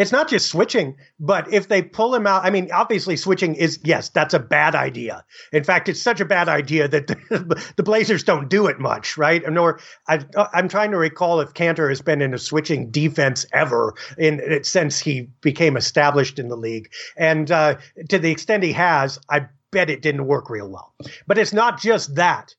[0.00, 3.78] It's not just switching, but if they pull him out, I mean, obviously switching is,
[3.84, 5.26] yes, that's a bad idea.
[5.52, 9.18] In fact, it's such a bad idea that the, the Blazers don't do it much,
[9.18, 9.42] right?
[9.46, 9.78] Nor
[10.08, 10.24] I,
[10.54, 14.98] am trying to recall if Kanter has been in a switching defense ever in since
[14.98, 16.90] he became established in the league.
[17.18, 17.76] And uh,
[18.08, 20.94] to the extent he has, I bet it didn't work real well.
[21.26, 22.54] But it's not just that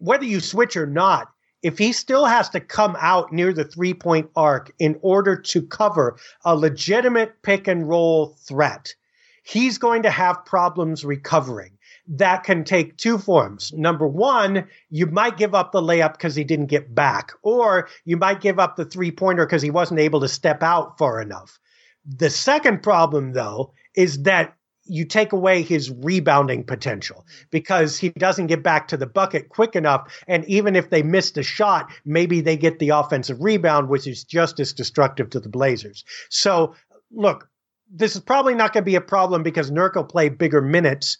[0.00, 1.28] whether you switch or not,
[1.66, 5.62] if he still has to come out near the three point arc in order to
[5.62, 8.94] cover a legitimate pick and roll threat,
[9.42, 11.72] he's going to have problems recovering.
[12.06, 13.72] That can take two forms.
[13.72, 18.16] Number one, you might give up the layup because he didn't get back, or you
[18.16, 21.58] might give up the three pointer because he wasn't able to step out far enough.
[22.06, 24.54] The second problem, though, is that
[24.88, 27.44] you take away his rebounding potential mm-hmm.
[27.50, 30.22] because he doesn't get back to the bucket quick enough.
[30.28, 34.24] And even if they missed a shot, maybe they get the offensive rebound, which is
[34.24, 36.04] just as destructive to the Blazers.
[36.30, 36.74] So,
[37.10, 37.48] look,
[37.90, 41.18] this is probably not going to be a problem because Nurk will play bigger minutes.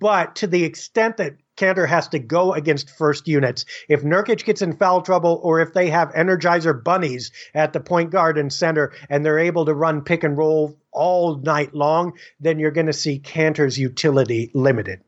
[0.00, 4.62] But to the extent that Kanter has to go against first units, if Nurkic gets
[4.62, 8.92] in foul trouble or if they have Energizer bunnies at the point guard and center
[9.10, 12.92] and they're able to run pick and roll all night long, then you're going to
[12.92, 15.00] see Kanter's utility limited.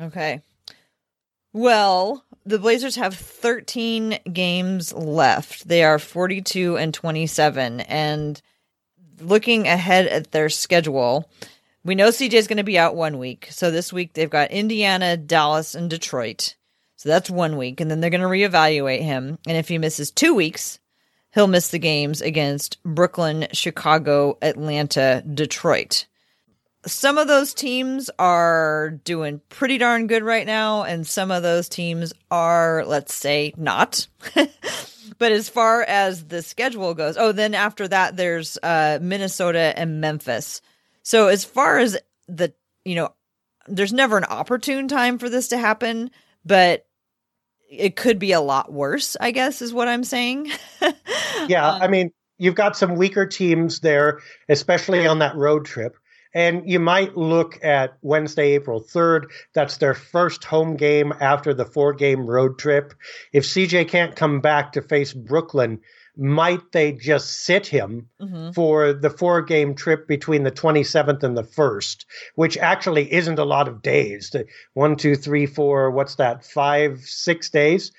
[0.00, 0.42] Okay.
[1.52, 5.68] Well, the Blazers have 13 games left.
[5.68, 7.80] They are 42 and 27.
[7.80, 8.40] And
[9.20, 11.30] looking ahead at their schedule,
[11.84, 13.48] we know CJ is going to be out one week.
[13.50, 16.54] So this week they've got Indiana, Dallas, and Detroit.
[16.96, 17.80] So that's one week.
[17.80, 19.38] And then they're going to reevaluate him.
[19.46, 20.78] And if he misses two weeks,
[21.34, 26.06] he'll miss the games against Brooklyn, Chicago, Atlanta, Detroit.
[26.84, 31.68] Some of those teams are doing pretty darn good right now, and some of those
[31.68, 34.08] teams are, let's say, not.
[35.18, 40.00] but as far as the schedule goes, oh, then after that, there's uh, Minnesota and
[40.00, 40.60] Memphis.
[41.02, 41.96] So as far as
[42.28, 42.52] the,
[42.84, 43.14] you know,
[43.66, 46.10] there's never an opportune time for this to happen,
[46.44, 46.86] but
[47.70, 50.50] it could be a lot worse, I guess, is what I'm saying.
[51.48, 51.68] yeah.
[51.68, 55.96] Um, I mean, you've got some weaker teams there, especially on that road trip.
[56.34, 59.24] And you might look at Wednesday, April 3rd.
[59.54, 62.94] That's their first home game after the four game road trip.
[63.32, 65.80] If CJ can't come back to face Brooklyn,
[66.16, 68.50] might they just sit him mm-hmm.
[68.52, 72.04] for the four game trip between the 27th and the 1st,
[72.34, 74.34] which actually isn't a lot of days?
[74.74, 77.92] One, two, three, four, what's that, five, six days?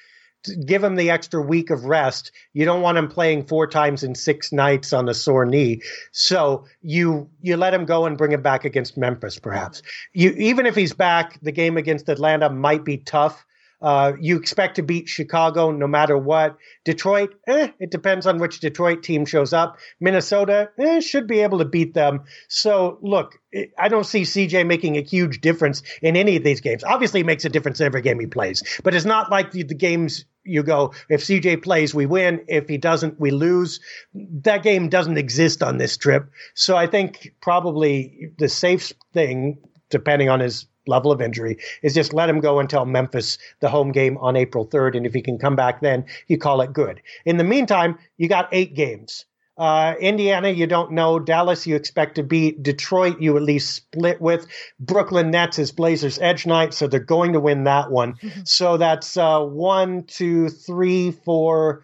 [0.65, 2.31] give him the extra week of rest.
[2.53, 5.81] You don't want him playing four times in six nights on a sore knee.
[6.11, 9.81] So you you let him go and bring him back against Memphis, perhaps.
[10.13, 13.45] You even if he's back, the game against Atlanta might be tough.
[13.83, 16.57] Uh, you expect to beat Chicago no matter what.
[16.85, 19.77] Detroit, eh, it depends on which Detroit team shows up.
[19.99, 22.23] Minnesota, eh, should be able to beat them.
[22.47, 23.37] So, look,
[23.77, 26.83] I don't see CJ making a huge difference in any of these games.
[26.85, 29.63] Obviously, it makes a difference in every game he plays, but it's not like the,
[29.63, 32.45] the games you go, if CJ plays, we win.
[32.47, 33.79] If he doesn't, we lose.
[34.13, 36.29] That game doesn't exist on this trip.
[36.53, 39.59] So I think probably the safe thing,
[39.89, 43.91] depending on his level of injury is just let him go until Memphis, the home
[43.91, 44.97] game on April 3rd.
[44.97, 47.01] And if he can come back then, you call it good.
[47.25, 49.25] In the meantime, you got eight games.
[49.55, 51.19] Uh, Indiana, you don't know.
[51.19, 52.63] Dallas, you expect to beat.
[52.63, 54.47] Detroit, you at least split with.
[54.79, 58.13] Brooklyn Nets is Blazers edge night, so they're going to win that one.
[58.13, 58.41] Mm-hmm.
[58.45, 61.83] So that's uh, one, two, three, four,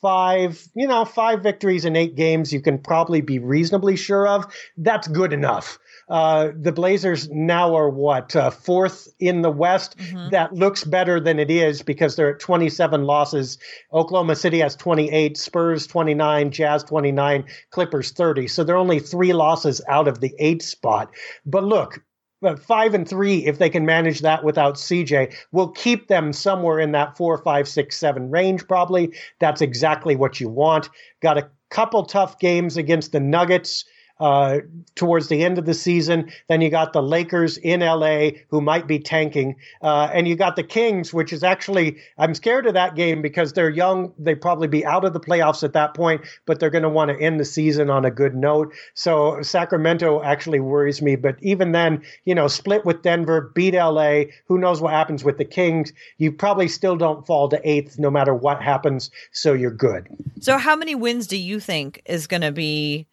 [0.00, 2.52] five, you know, five victories in eight games.
[2.52, 4.46] You can probably be reasonably sure of.
[4.76, 5.78] That's good enough.
[6.08, 9.96] Uh, the Blazers now are what uh, fourth in the West.
[9.98, 10.30] Mm-hmm.
[10.30, 13.58] That looks better than it is because they're at 27 losses.
[13.92, 18.48] Oklahoma City has 28, Spurs 29, Jazz 29, Clippers 30.
[18.48, 21.10] So they're only three losses out of the eighth spot.
[21.44, 22.02] But look,
[22.40, 26.78] but five and three, if they can manage that without CJ, will keep them somewhere
[26.78, 29.12] in that four, five, six, seven range, probably.
[29.40, 30.88] That's exactly what you want.
[31.20, 33.84] Got a couple tough games against the Nuggets
[34.20, 34.58] uh,
[34.94, 36.30] towards the end of the season.
[36.48, 39.56] Then you got the Lakers in LA who might be tanking.
[39.82, 43.52] Uh, and you got the Kings, which is actually, I'm scared of that game because
[43.52, 44.12] they're young.
[44.18, 47.10] They probably be out of the playoffs at that point, but they're going to want
[47.10, 48.72] to end the season on a good note.
[48.94, 51.16] So Sacramento actually worries me.
[51.16, 54.24] But even then, you know, split with Denver, beat LA.
[54.46, 55.92] Who knows what happens with the Kings?
[56.18, 59.10] You probably still don't fall to eighth no matter what happens.
[59.32, 60.08] So you're good.
[60.40, 63.06] So, how many wins do you think is going to be?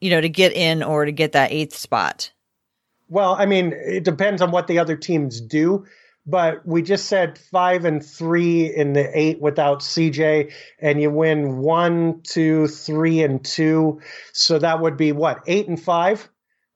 [0.00, 2.32] You know, to get in or to get that eighth spot?
[3.08, 5.86] Well, I mean, it depends on what the other teams do.
[6.28, 11.56] But we just said five and three in the eight without CJ, and you win
[11.56, 14.02] one, two, three, and two.
[14.34, 16.28] So that would be what eight and five,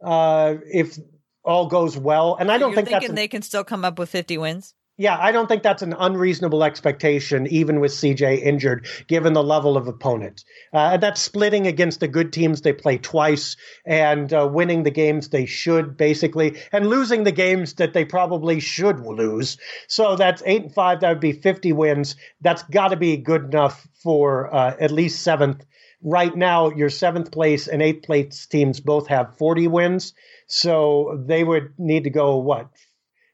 [0.03, 0.99] uh, if
[1.45, 2.35] all goes well.
[2.41, 4.75] And I don't think thinking that's they can still come up with fifty wins.
[4.99, 9.79] Yeah, I don't think that's an unreasonable expectation, even with CJ injured, given the level
[9.79, 10.45] of opponent.
[10.73, 15.31] Uh, that's splitting against the good teams they play twice and uh, winning the games
[15.31, 19.57] they should, basically, and losing the games that they probably should lose.
[19.89, 21.01] So that's eight and five.
[21.01, 22.15] That would be 50 wins.
[22.43, 25.65] That's got to be good enough for uh, at least seventh.
[26.03, 30.13] Right now, your seventh place and eighth place teams both have 40 wins.
[30.49, 32.69] So they would need to go, what,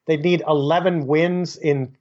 [0.09, 1.97] they'd need 11 wins in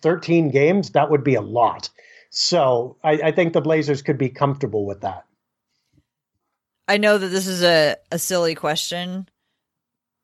[0.00, 0.90] 13 games.
[0.90, 1.90] That would be a lot.
[2.30, 5.26] So I, I think the Blazers could be comfortable with that.
[6.88, 9.28] I know that this is a, a silly question.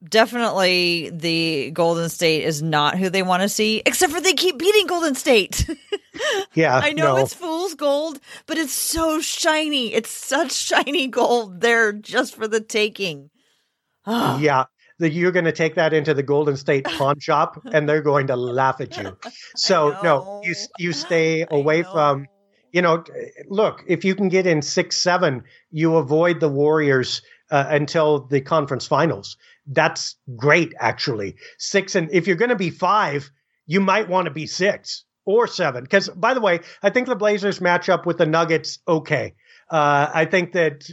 [0.08, 4.58] Definitely the Golden State is not who they want to see, except for they keep
[4.58, 5.68] beating Golden State.
[6.54, 6.76] yeah.
[6.76, 7.22] I know no.
[7.22, 9.92] it's fool's gold, but it's so shiny.
[9.94, 13.30] It's such shiny gold there just for the taking.
[14.06, 14.66] yeah
[14.98, 18.28] that you're going to take that into the Golden State pawn shop and they're going
[18.28, 19.16] to laugh at you.
[19.56, 22.26] So no, you you stay away from.
[22.72, 23.04] You know,
[23.48, 28.42] look, if you can get in six, seven, you avoid the Warriors uh, until the
[28.42, 29.38] conference finals.
[29.66, 31.36] That's great, actually.
[31.58, 33.30] Six, and if you're going to be five,
[33.66, 35.84] you might want to be six or seven.
[35.84, 39.34] Because, by the way, I think the Blazers match up with the Nuggets okay.
[39.68, 40.88] Uh, I think that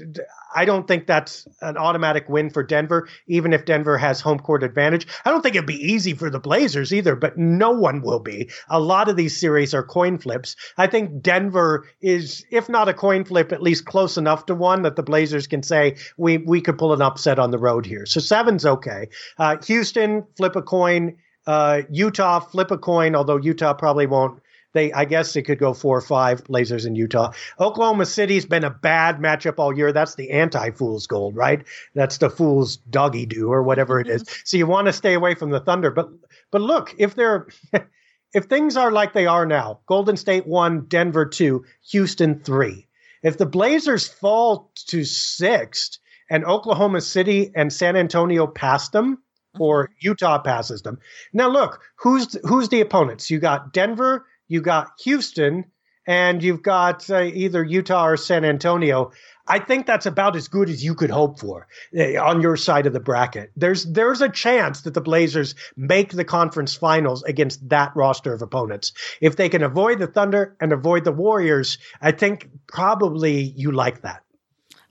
[0.55, 4.63] I don't think that's an automatic win for Denver, even if Denver has home court
[4.63, 5.07] advantage.
[5.25, 8.49] I don't think it'd be easy for the Blazers either, but no one will be.
[8.69, 10.55] A lot of these series are coin flips.
[10.77, 14.83] I think Denver is, if not a coin flip, at least close enough to one
[14.83, 18.05] that the Blazers can say we we could pull an upset on the road here.
[18.05, 19.09] So seven's okay.
[19.37, 21.17] Uh, Houston flip a coin.
[21.45, 24.41] Uh, Utah flip a coin, although Utah probably won't
[24.73, 27.31] they, I guess, it could go four or five Blazers in Utah.
[27.59, 29.91] Oklahoma City's been a bad matchup all year.
[29.91, 31.63] That's the anti-fool's gold, right?
[31.93, 34.23] That's the fool's doggy do or whatever it is.
[34.23, 34.41] Mm-hmm.
[34.45, 35.91] So you want to stay away from the Thunder.
[35.91, 36.09] But
[36.51, 37.47] but look, if they're
[38.33, 42.87] if things are like they are now, Golden State one, Denver two, Houston three.
[43.21, 45.97] If the Blazers fall to sixth
[46.29, 49.19] and Oklahoma City and San Antonio pass them,
[49.59, 49.93] or mm-hmm.
[50.01, 50.99] Utah passes them.
[51.31, 53.29] Now look, who's who's the opponents?
[53.29, 55.65] You got Denver, you got Houston,
[56.05, 59.11] and you've got uh, either Utah or San Antonio.
[59.47, 61.67] I think that's about as good as you could hope for
[61.97, 63.51] uh, on your side of the bracket.
[63.55, 68.41] There's there's a chance that the Blazers make the conference finals against that roster of
[68.41, 68.93] opponents.
[69.21, 74.01] If they can avoid the Thunder and avoid the Warriors, I think probably you like
[74.01, 74.23] that.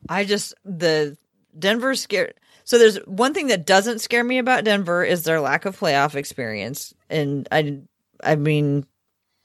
[0.08, 1.16] I just the
[1.58, 2.34] Denver scared.
[2.64, 6.14] So there's one thing that doesn't scare me about Denver is their lack of playoff
[6.14, 7.80] experience, and I
[8.22, 8.86] I mean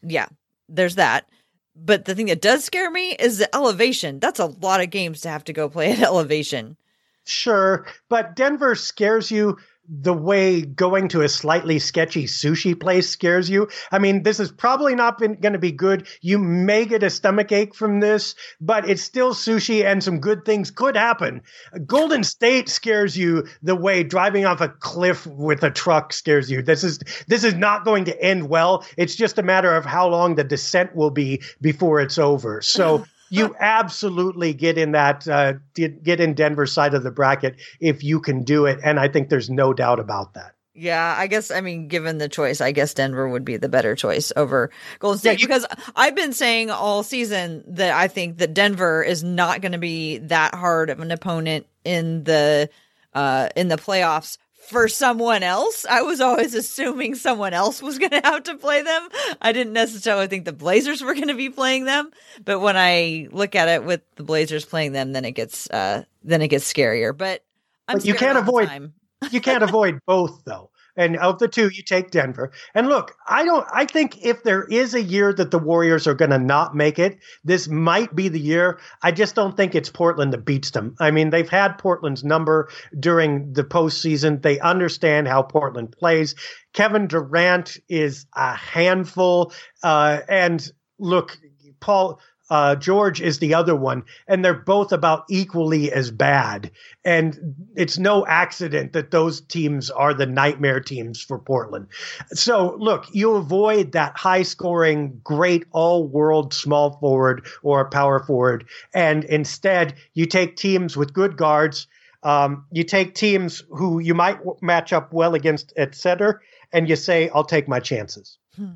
[0.02, 0.28] yeah,
[0.70, 1.28] there's that.
[1.76, 4.20] But the thing that does scare me is the elevation.
[4.20, 6.78] That's a lot of games to have to go play at elevation.
[7.26, 13.50] Sure, but Denver scares you the way going to a slightly sketchy sushi place scares
[13.50, 13.70] you.
[13.92, 16.08] I mean, this is probably not going to be good.
[16.22, 20.44] You may get a stomach ache from this, but it's still sushi and some good
[20.44, 21.42] things could happen.
[21.86, 26.62] Golden State scares you the way driving off a cliff with a truck scares you.
[26.62, 28.86] This is this is not going to end well.
[28.98, 32.62] It's just a matter of how long the descent will be before it's over.
[32.62, 38.04] So you absolutely get in that uh, get in Denver side of the bracket if
[38.04, 40.54] you can do it, and I think there's no doubt about that.
[40.80, 43.96] Yeah, I guess I mean, given the choice, I guess Denver would be the better
[43.96, 44.70] choice over
[45.00, 45.66] Golden State yeah, you- because
[45.96, 50.20] I've been saying all season that I think that Denver is not going to be
[50.20, 52.70] that hard of an opponent in the
[53.16, 54.38] uh, in the playoffs
[54.68, 55.86] for someone else.
[55.90, 59.10] I was always assuming someone else was going to have to play them.
[59.42, 62.12] I didn't necessarily think the Blazers were going to be playing them,
[62.44, 66.04] but when I look at it with the Blazers playing them, then it gets uh
[66.24, 67.18] then it gets scarier.
[67.18, 67.44] But,
[67.88, 68.92] but you can't avoid
[69.32, 70.70] you can't avoid both though.
[70.98, 72.52] And of the two, you take Denver.
[72.74, 76.16] And look, I don't I think if there is a year that the Warriors are
[76.16, 78.80] going to not make it, this might be the year.
[79.02, 80.96] I just don't think it's Portland that beats them.
[81.00, 82.70] I mean, they've had Portland's number
[83.00, 84.42] during the postseason.
[84.42, 86.36] They understand how Portland plays.
[86.74, 89.54] Kevin Durant is a handful.
[89.84, 90.68] Uh, and
[91.00, 91.38] look,
[91.80, 92.20] Paul
[92.50, 96.72] uh, George is the other one, and they're both about equally as bad.
[97.04, 101.88] And it's no accident that those teams are the nightmare teams for Portland.
[102.32, 108.66] So, look, you avoid that high scoring, great all world small forward or power forward,
[108.94, 111.88] and instead you take teams with good guards.
[112.24, 116.42] Um, you take teams who you might w- match up well against at center,
[116.74, 118.38] and you say, I'll take my chances.
[118.56, 118.72] Hmm.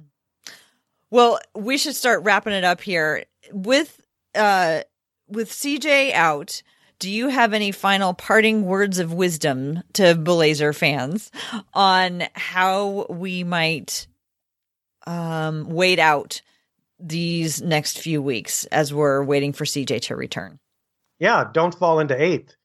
[1.10, 4.02] Well, we should start wrapping it up here with
[4.36, 4.82] uh
[5.28, 6.62] with CJ out,
[7.00, 11.32] do you have any final parting words of wisdom to Blazer fans
[11.74, 14.08] on how we might
[15.08, 16.42] um, wait out
[17.00, 20.60] these next few weeks as we're waiting for CJ to return.
[21.20, 22.56] Yeah, don't fall into eighth.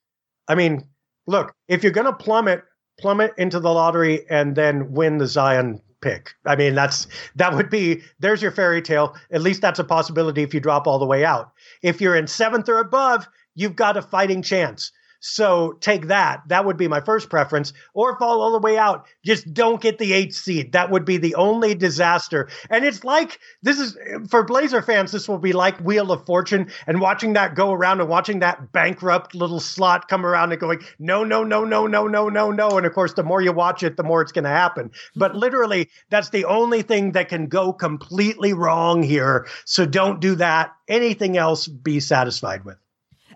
[0.49, 0.87] I mean,
[1.27, 2.63] look, if you're going to plummet,
[3.01, 6.35] plummet into the lottery and then win the Zion pick.
[6.45, 9.17] I mean, that's that would be there's your fairy tale.
[9.33, 11.51] At least that's a possibility if you drop all the way out.
[11.83, 13.27] If you're in seventh or above,
[13.57, 14.93] you've got a fighting chance.
[15.21, 16.43] So take that.
[16.49, 17.73] That would be my first preference.
[17.95, 19.07] Or fall all the way out.
[19.25, 20.73] Just don't get the eighth seed.
[20.73, 22.49] That would be the only disaster.
[22.71, 23.97] And it's like this is
[24.29, 25.13] for Blazer fans.
[25.13, 28.73] This will be like Wheel of Fortune and watching that go around and watching that
[28.73, 32.69] bankrupt little slot come around and going no, no, no, no, no, no, no, no.
[32.77, 34.91] And of course, the more you watch it, the more it's going to happen.
[35.15, 39.47] But literally, that's the only thing that can go completely wrong here.
[39.65, 40.73] So don't do that.
[40.89, 42.77] Anything else, be satisfied with.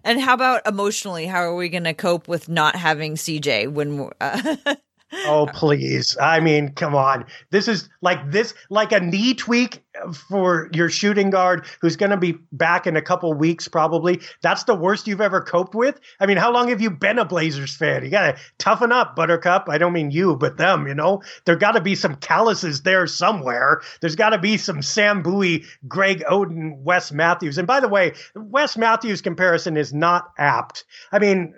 [0.05, 1.27] And how about emotionally?
[1.27, 4.11] How are we going to cope with not having CJ when?
[4.21, 4.57] Uh,
[5.13, 6.17] oh please!
[6.21, 7.25] I mean, come on.
[7.51, 9.83] This is like this, like a knee tweak
[10.29, 14.21] for your shooting guard who's going to be back in a couple weeks probably.
[14.43, 16.01] That's the worst you've ever coped with.
[16.21, 18.05] I mean how long have you been a blazers fan?
[18.05, 19.69] You got to toughen up buttercup.
[19.69, 21.23] I don't mean you but them you know?
[21.45, 23.81] There got to be some calluses there somewhere.
[24.01, 27.59] There's got to be some sam bowie greg oden wes matthews.
[27.59, 30.85] And by the way wes matthews comparison is not apt.
[31.13, 31.55] I mean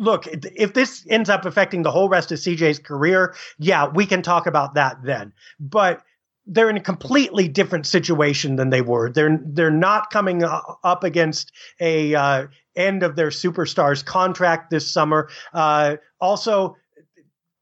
[0.00, 4.22] look, if this ends up affecting the whole rest of CJ's career, yeah, we can
[4.22, 5.32] talk about that then.
[5.60, 6.02] But
[6.46, 9.12] they're in a completely different situation than they were.
[9.12, 15.28] They're they're not coming up against a uh, end of their superstars contract this summer.
[15.52, 16.76] Uh, also,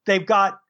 [0.06, 0.60] they've got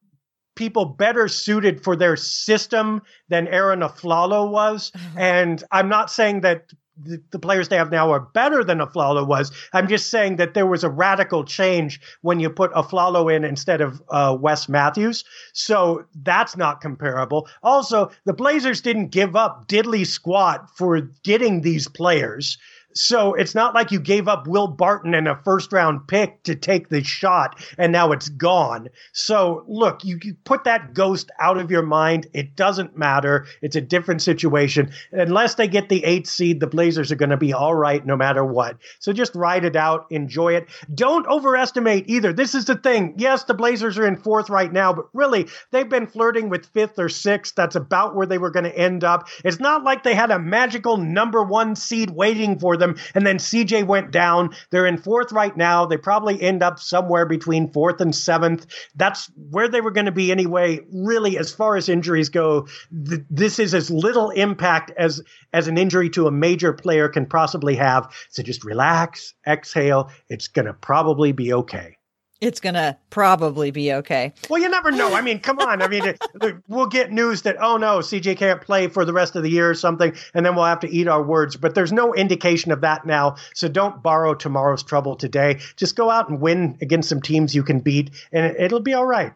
[0.56, 4.90] people better suited for their system than Arron Afflalo was.
[4.90, 5.18] Mm-hmm.
[5.28, 9.26] And I'm not saying that the, the, players they have now are better than Afflalo
[9.26, 9.52] was.
[9.72, 13.80] I'm just saying that there was a radical change when you put Afflalo in instead
[13.80, 15.24] of uh, Wes Matthews.
[15.52, 17.48] So that's not comparable.
[17.62, 22.58] Also, the Blazers didn't give up diddly squat for getting these players.
[22.94, 26.54] So it's not like you gave up Will Barton and a first round pick to
[26.54, 28.88] take the shot and now it's gone.
[29.12, 32.28] So look, you, you put that ghost out of your mind.
[32.32, 33.46] It doesn't matter.
[33.60, 34.90] It's a different situation.
[35.12, 38.16] Unless they get the eighth seed, the Blazers are going to be all right no
[38.16, 38.78] matter what.
[39.00, 40.68] So just ride it out, enjoy it.
[40.92, 42.32] Don't overestimate either.
[42.32, 43.14] This is the thing.
[43.18, 46.98] Yes, the Blazers are in fourth right now, but really they've been flirting with fifth
[46.98, 47.54] or sixth.
[47.54, 49.28] That's about where they were going to end up.
[49.44, 52.96] It's not like they had a magical number one seed waiting for them.
[53.14, 54.54] And then CJ went down.
[54.70, 55.86] They're in fourth right now.
[55.86, 58.66] They probably end up somewhere between fourth and seventh.
[58.94, 60.80] That's where they were going to be anyway.
[60.92, 62.68] Really, as far as injuries go,
[63.06, 65.22] th- this is as little impact as
[65.52, 68.12] as an injury to a major player can possibly have.
[68.30, 70.10] So just relax, exhale.
[70.28, 71.97] It's going to probably be okay
[72.40, 74.32] it's gonna probably be okay.
[74.48, 75.14] Well, you never know.
[75.14, 75.82] I mean, come on.
[75.82, 76.14] I mean,
[76.68, 79.68] we'll get news that oh no, CJ can't play for the rest of the year
[79.70, 81.56] or something, and then we'll have to eat our words.
[81.56, 83.36] But there's no indication of that now.
[83.54, 85.60] So don't borrow tomorrow's trouble today.
[85.76, 89.06] Just go out and win against some teams you can beat, and it'll be all
[89.06, 89.32] right.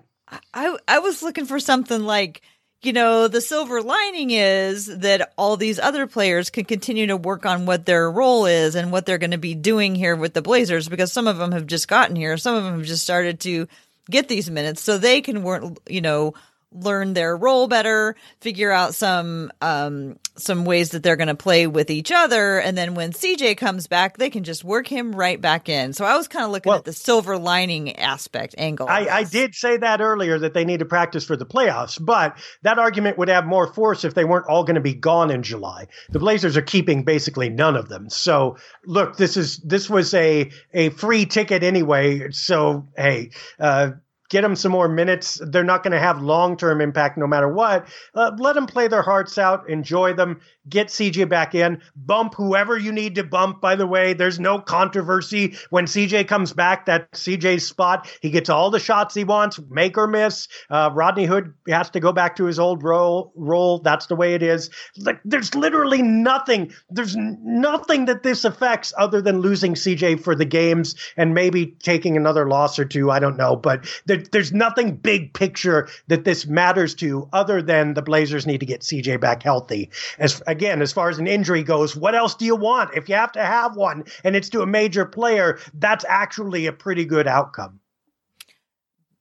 [0.55, 2.43] I I was looking for something like
[2.83, 7.47] you know, the silver lining is that all these other players can continue to work
[7.47, 10.43] on what their role is and what they're going to be doing here with the
[10.43, 12.37] Blazers because some of them have just gotten here.
[12.37, 13.69] Some of them have just started to
[14.11, 16.35] get these minutes so they can work, you know,
[16.75, 21.67] learn their role better, figure out some um some ways that they're going to play
[21.67, 25.41] with each other and then when CJ comes back, they can just work him right
[25.41, 25.93] back in.
[25.93, 28.89] So I was kind of looking well, at the silver lining aspect angle.
[28.89, 32.39] I, I did say that earlier that they need to practice for the playoffs, but
[32.63, 35.43] that argument would have more force if they weren't all going to be gone in
[35.43, 35.89] July.
[36.11, 38.09] The Blazers are keeping basically none of them.
[38.09, 38.57] So
[38.87, 42.31] look, this is this was a a free ticket anyway.
[42.31, 43.93] So hey, uh
[44.33, 45.39] get them some more minutes.
[45.45, 47.87] They're not going to have long term impact no matter what.
[48.15, 52.79] Uh, let them play their hearts out, enjoy them, get CJ back in, bump whoever
[52.79, 53.61] you need to bump.
[53.61, 56.87] By the way, there's no controversy when CJ comes back.
[56.87, 58.09] That CJ's spot.
[58.21, 60.49] He gets all the shots he wants, make or miss.
[60.71, 63.33] Uh, Rodney Hood has to go back to his old role.
[63.35, 63.79] Role.
[63.79, 64.71] That's the way it is.
[64.99, 66.73] Like there's literally nothing.
[66.91, 72.17] There's nothing that this affects other than losing CJ for the games and maybe taking
[72.17, 73.11] another loss or two.
[73.11, 77.95] I don't know, but there, there's nothing big picture that this matters to other than
[77.95, 79.91] the Blazers need to get CJ back healthy.
[80.19, 82.95] As again, as far as an injury goes, what else do you want?
[82.95, 86.73] If you have to have one and it's to a major player, that's actually a
[86.73, 87.81] pretty good outcome.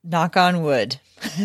[0.03, 0.99] Knock on wood.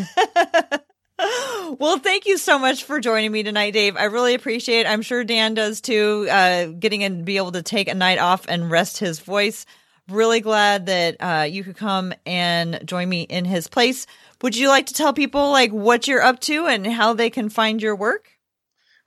[1.79, 3.97] well, thank you so much for joining me tonight, Dave.
[3.97, 4.87] I really appreciate it.
[4.87, 8.45] I'm sure Dan does too, uh, getting and be able to take a night off
[8.49, 9.65] and rest his voice
[10.09, 14.07] Really glad that uh, you could come and join me in his place.
[14.41, 17.49] Would you like to tell people like what you're up to and how they can
[17.49, 18.36] find your work?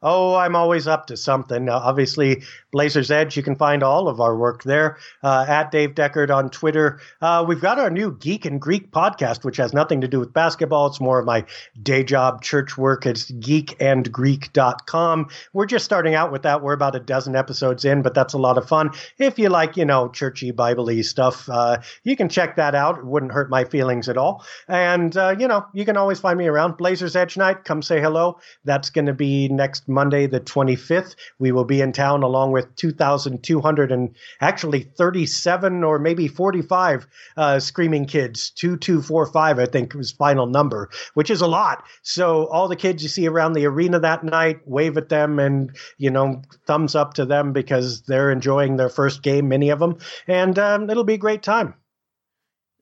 [0.01, 1.67] Oh, I'm always up to something.
[1.67, 6.33] Obviously, Blazers Edge, you can find all of our work there uh, at Dave Deckard
[6.33, 7.01] on Twitter.
[7.21, 10.31] Uh, we've got our new Geek and Greek podcast, which has nothing to do with
[10.31, 10.87] basketball.
[10.87, 11.43] It's more of my
[11.83, 13.05] day job church work.
[13.05, 15.29] It's geekandgreek.com.
[15.51, 16.63] We're just starting out with that.
[16.63, 18.91] We're about a dozen episodes in, but that's a lot of fun.
[19.17, 22.99] If you like, you know, churchy, Bible stuff, uh, you can check that out.
[22.99, 24.45] It wouldn't hurt my feelings at all.
[24.69, 27.65] And, uh, you know, you can always find me around Blazers Edge night.
[27.65, 28.39] Come say hello.
[28.63, 31.15] That's going to be next Monday, the 25th.
[31.39, 37.59] We will be in town along with 2,200 and actually 37 or maybe 45 uh,
[37.59, 38.51] Screaming Kids.
[38.51, 41.83] 2245, I think, was final number, which is a lot.
[42.03, 45.75] So all the kids you see around the arena that night, wave at them and,
[45.97, 49.97] you know, thumbs up to them because they're enjoying their first game, many of them.
[50.27, 51.73] And um, it'll be a great time.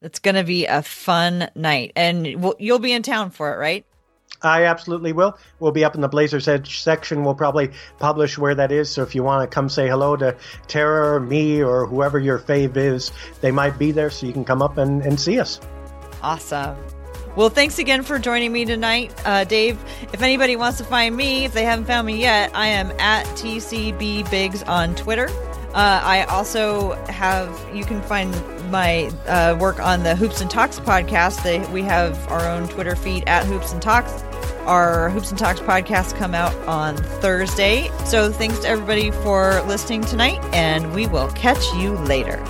[0.01, 1.91] It's going to be a fun night.
[1.95, 2.27] And
[2.59, 3.85] you'll be in town for it, right?
[4.41, 5.37] I absolutely will.
[5.59, 7.23] We'll be up in the Blazers Edge section.
[7.23, 8.89] We'll probably publish where that is.
[8.89, 10.35] So if you want to come say hello to
[10.67, 13.11] Tara or me or whoever your fave is,
[13.41, 15.59] they might be there so you can come up and, and see us.
[16.21, 16.77] Awesome.
[17.35, 19.79] Well, thanks again for joining me tonight, uh, Dave.
[20.11, 23.25] If anybody wants to find me, if they haven't found me yet, I am at
[23.37, 25.29] TCB Biggs on Twitter.
[25.77, 28.31] Uh, I also have, you can find
[28.71, 31.43] my uh, work on the Hoops and Talks podcast.
[31.43, 34.23] They, we have our own Twitter feed at Hoops and Talks.
[34.65, 37.91] Our Hoops and Talks podcast come out on Thursday.
[38.05, 42.43] So thanks to everybody for listening tonight, and we will catch you later.